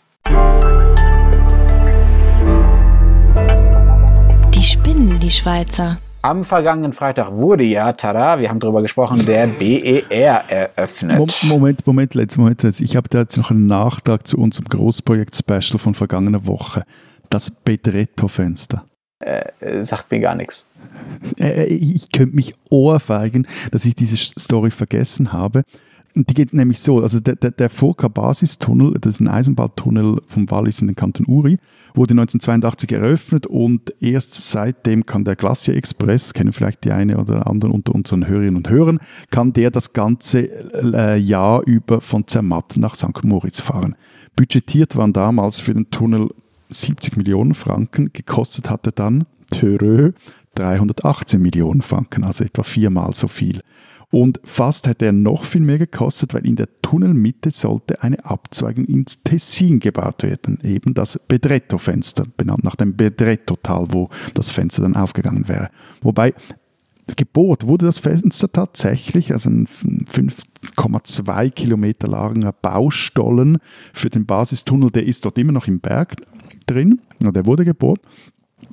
[5.00, 5.98] Die spinnen, die Schweizer.
[6.20, 11.42] Am vergangenen Freitag wurde ja, tada, wir haben darüber gesprochen, der BER eröffnet.
[11.44, 12.62] Moment, Moment, letztes Moment.
[12.64, 16.84] Ich habe da jetzt noch einen Nachtrag zu unserem Großprojekt-Special von vergangener Woche.
[17.30, 18.84] Das Bedretto-Fenster.
[19.24, 20.66] Äh, äh, sagt mir gar nichts.
[21.38, 25.62] Äh, äh, ich könnte mich ohrfeigen, dass ich diese Story vergessen habe.
[26.14, 30.80] Die geht nämlich so, also der, der, der Furka-Basistunnel, das ist ein Eisenbahntunnel vom Wallis
[30.80, 31.58] in den Kanton Uri,
[31.94, 37.46] wurde 1982 eröffnet und erst seitdem kann der Glacier Express, kennen vielleicht die eine oder
[37.46, 38.98] andere unter unseren Hörerinnen und Hörern,
[39.30, 43.22] kann der das ganze äh, Jahr über von Zermatt nach St.
[43.22, 43.94] Moritz fahren.
[44.34, 46.30] Budgetiert waren damals für den Tunnel
[46.70, 50.12] 70 Millionen Franken, gekostet hatte dann, törö,
[50.54, 53.60] 318 Millionen Franken, also etwa viermal so viel.
[54.10, 58.84] Und fast hätte er noch viel mehr gekostet, weil in der Tunnelmitte sollte eine Abzweigung
[58.86, 60.58] ins Tessin gebaut werden.
[60.64, 65.70] Eben das Bedretto-Fenster, benannt nach dem Bedretto-Tal, wo das Fenster dann aufgegangen wäre.
[66.02, 66.34] Wobei
[67.16, 73.58] Gebot wurde das Fenster tatsächlich, also ein 5,2 Kilometer langer Baustollen
[73.92, 76.16] für den Basistunnel, der ist dort immer noch im Berg
[76.66, 78.00] drin, der wurde gebohrt.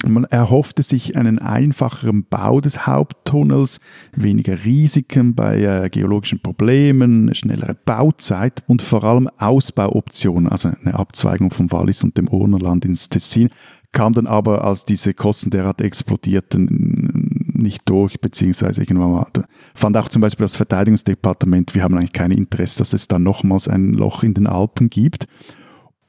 [0.06, 3.80] Man erhoffte sich einen einfacheren Bau des Haupttunnels,
[4.16, 11.50] weniger Risiken bei äh, geologischen Problemen, schnellere Bauzeit und vor allem Ausbauoptionen, also eine Abzweigung
[11.50, 13.50] vom Wallis und dem Urnerland ins Tessin,
[13.92, 19.28] kam dann aber, als diese Kosten derart explodierten, nicht durch, beziehungsweise irgendwann mal,
[19.74, 23.68] fand auch zum Beispiel das Verteidigungsdepartement, wir haben eigentlich kein Interesse, dass es da nochmals
[23.68, 25.28] ein Loch in den Alpen gibt.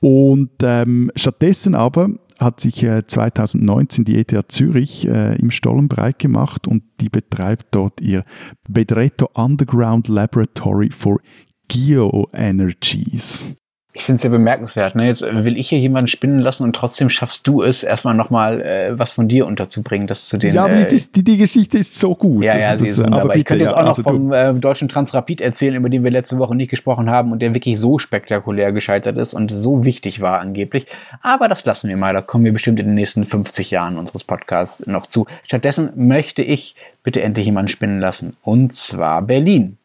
[0.01, 6.19] Und ähm, stattdessen aber hat sich äh, 2019 die ETH Zürich äh, im Stollen breit
[6.19, 8.25] gemacht und die betreibt dort ihr
[8.69, 11.21] Bedretto Underground Laboratory for
[11.69, 13.47] Geoenergies.
[13.95, 14.95] Ich finde es sehr bemerkenswert.
[14.95, 15.07] Ne?
[15.07, 18.99] Jetzt will ich hier jemanden spinnen lassen und trotzdem schaffst du es, erstmal nochmal äh,
[18.99, 20.55] was von dir unterzubringen, das zu den.
[20.55, 22.45] Ja, aber äh, die, die, die, Geschichte ist so gut.
[22.45, 23.21] Ja, ja, sie ist wunderbar.
[23.21, 26.05] Aber bitte, ich könnte jetzt auch noch also vom äh, deutschen Transrapid erzählen, über den
[26.05, 29.87] wir letzte Woche nicht gesprochen haben und der wirklich so spektakulär gescheitert ist und so
[29.87, 30.87] wichtig war angeblich.
[31.23, 32.13] Aber das lassen wir mal.
[32.13, 35.27] Da kommen wir bestimmt in den nächsten 50 Jahren unseres Podcasts noch zu.
[35.45, 38.37] Stattdessen möchte ich bitte endlich jemanden spinnen lassen.
[38.43, 39.79] Und zwar Berlin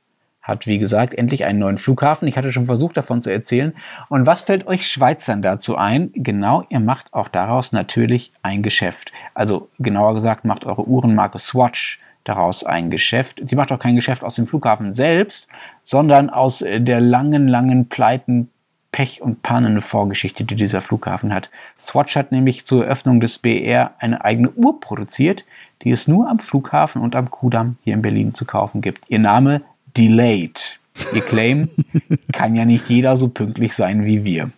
[0.44, 2.28] hat, wie gesagt, endlich einen neuen Flughafen.
[2.28, 3.74] Ich hatte schon versucht, davon zu erzählen.
[4.10, 6.12] Und was fällt euch Schweizern dazu ein?
[6.14, 9.14] Genau, ihr macht auch daraus natürlich ein Geschäft.
[9.34, 13.42] Also genauer gesagt, macht eure Uhrenmarke Swatch daraus ein Geschäft.
[13.46, 15.48] Sie macht auch kein Geschäft aus dem Flughafen selbst,
[15.86, 18.50] sondern aus der langen, langen Pleiten,
[18.92, 21.50] Pech und Pannen-Vorgeschichte, die dieser Flughafen hat.
[21.80, 25.46] Swatch hat nämlich zur Eröffnung des BR eine eigene Uhr produziert,
[25.82, 29.04] die es nur am Flughafen und am Kudamm hier in Berlin zu kaufen gibt.
[29.10, 29.62] Ihr Name
[29.98, 30.80] delayed.
[31.14, 31.70] Ihr Claim
[32.32, 34.52] kann ja nicht jeder so pünktlich sein wie wir.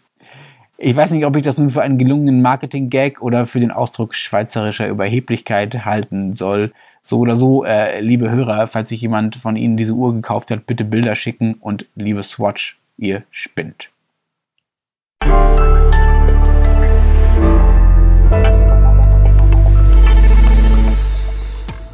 [0.77, 4.13] Ich weiß nicht, ob ich das nun für einen gelungenen Marketing-Gag oder für den Ausdruck
[4.13, 6.73] schweizerischer Überheblichkeit halten soll.
[7.01, 10.65] So oder so, äh, liebe Hörer, falls sich jemand von Ihnen diese Uhr gekauft hat,
[10.65, 13.89] bitte Bilder schicken und liebe Swatch, ihr spinnt.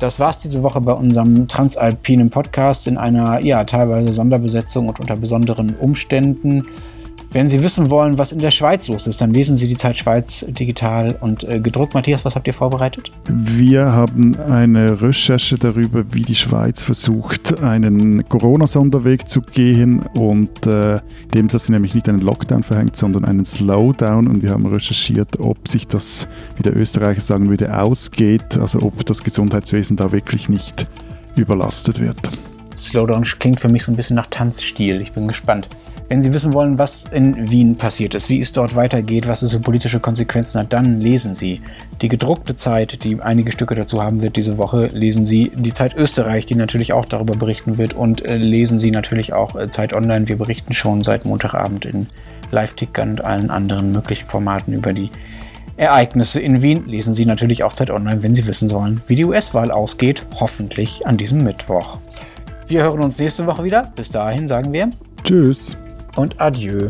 [0.02, 5.16] Das war's diese Woche bei unserem Transalpinen Podcast in einer ja teilweise Sonderbesetzung und unter
[5.16, 6.66] besonderen Umständen.
[7.34, 9.96] Wenn Sie wissen wollen, was in der Schweiz los ist, dann lesen Sie die Zeit
[9.96, 11.94] Schweiz digital und äh, gedruckt.
[11.94, 13.14] Matthias, was habt ihr vorbereitet?
[13.30, 21.00] Wir haben eine Recherche darüber, wie die Schweiz versucht, einen Corona-Sonderweg zu gehen und äh,
[21.34, 24.28] dem sie nämlich nicht einen Lockdown verhängt, sondern einen Slowdown.
[24.28, 26.28] Und wir haben recherchiert, ob sich das,
[26.58, 30.86] wie der Österreicher sagen würde, ausgeht, also ob das Gesundheitswesen da wirklich nicht
[31.38, 32.18] überlastet wird.
[32.78, 35.02] Slowdown klingt für mich so ein bisschen nach Tanzstil.
[35.02, 35.68] Ich bin gespannt.
[36.12, 39.54] Wenn Sie wissen wollen, was in Wien passiert ist, wie es dort weitergeht, was es
[39.54, 41.62] für politische Konsequenzen hat, dann lesen Sie
[42.02, 44.88] die gedruckte Zeit, die einige Stücke dazu haben wird diese Woche.
[44.88, 47.94] Lesen Sie die Zeit Österreich, die natürlich auch darüber berichten wird.
[47.94, 50.28] Und äh, lesen Sie natürlich auch äh, Zeit Online.
[50.28, 52.08] Wir berichten schon seit Montagabend in
[52.52, 55.12] Live-Ticker und allen anderen möglichen Formaten über die
[55.78, 56.88] Ereignisse in Wien.
[56.88, 60.26] Lesen Sie natürlich auch Zeit Online, wenn Sie wissen sollen, wie die US-Wahl ausgeht.
[60.40, 62.00] Hoffentlich an diesem Mittwoch.
[62.72, 63.92] Wir hören uns nächste Woche wieder.
[63.98, 64.92] Bis dahin sagen wir
[65.26, 65.76] Tschüss
[66.16, 66.90] und adieu.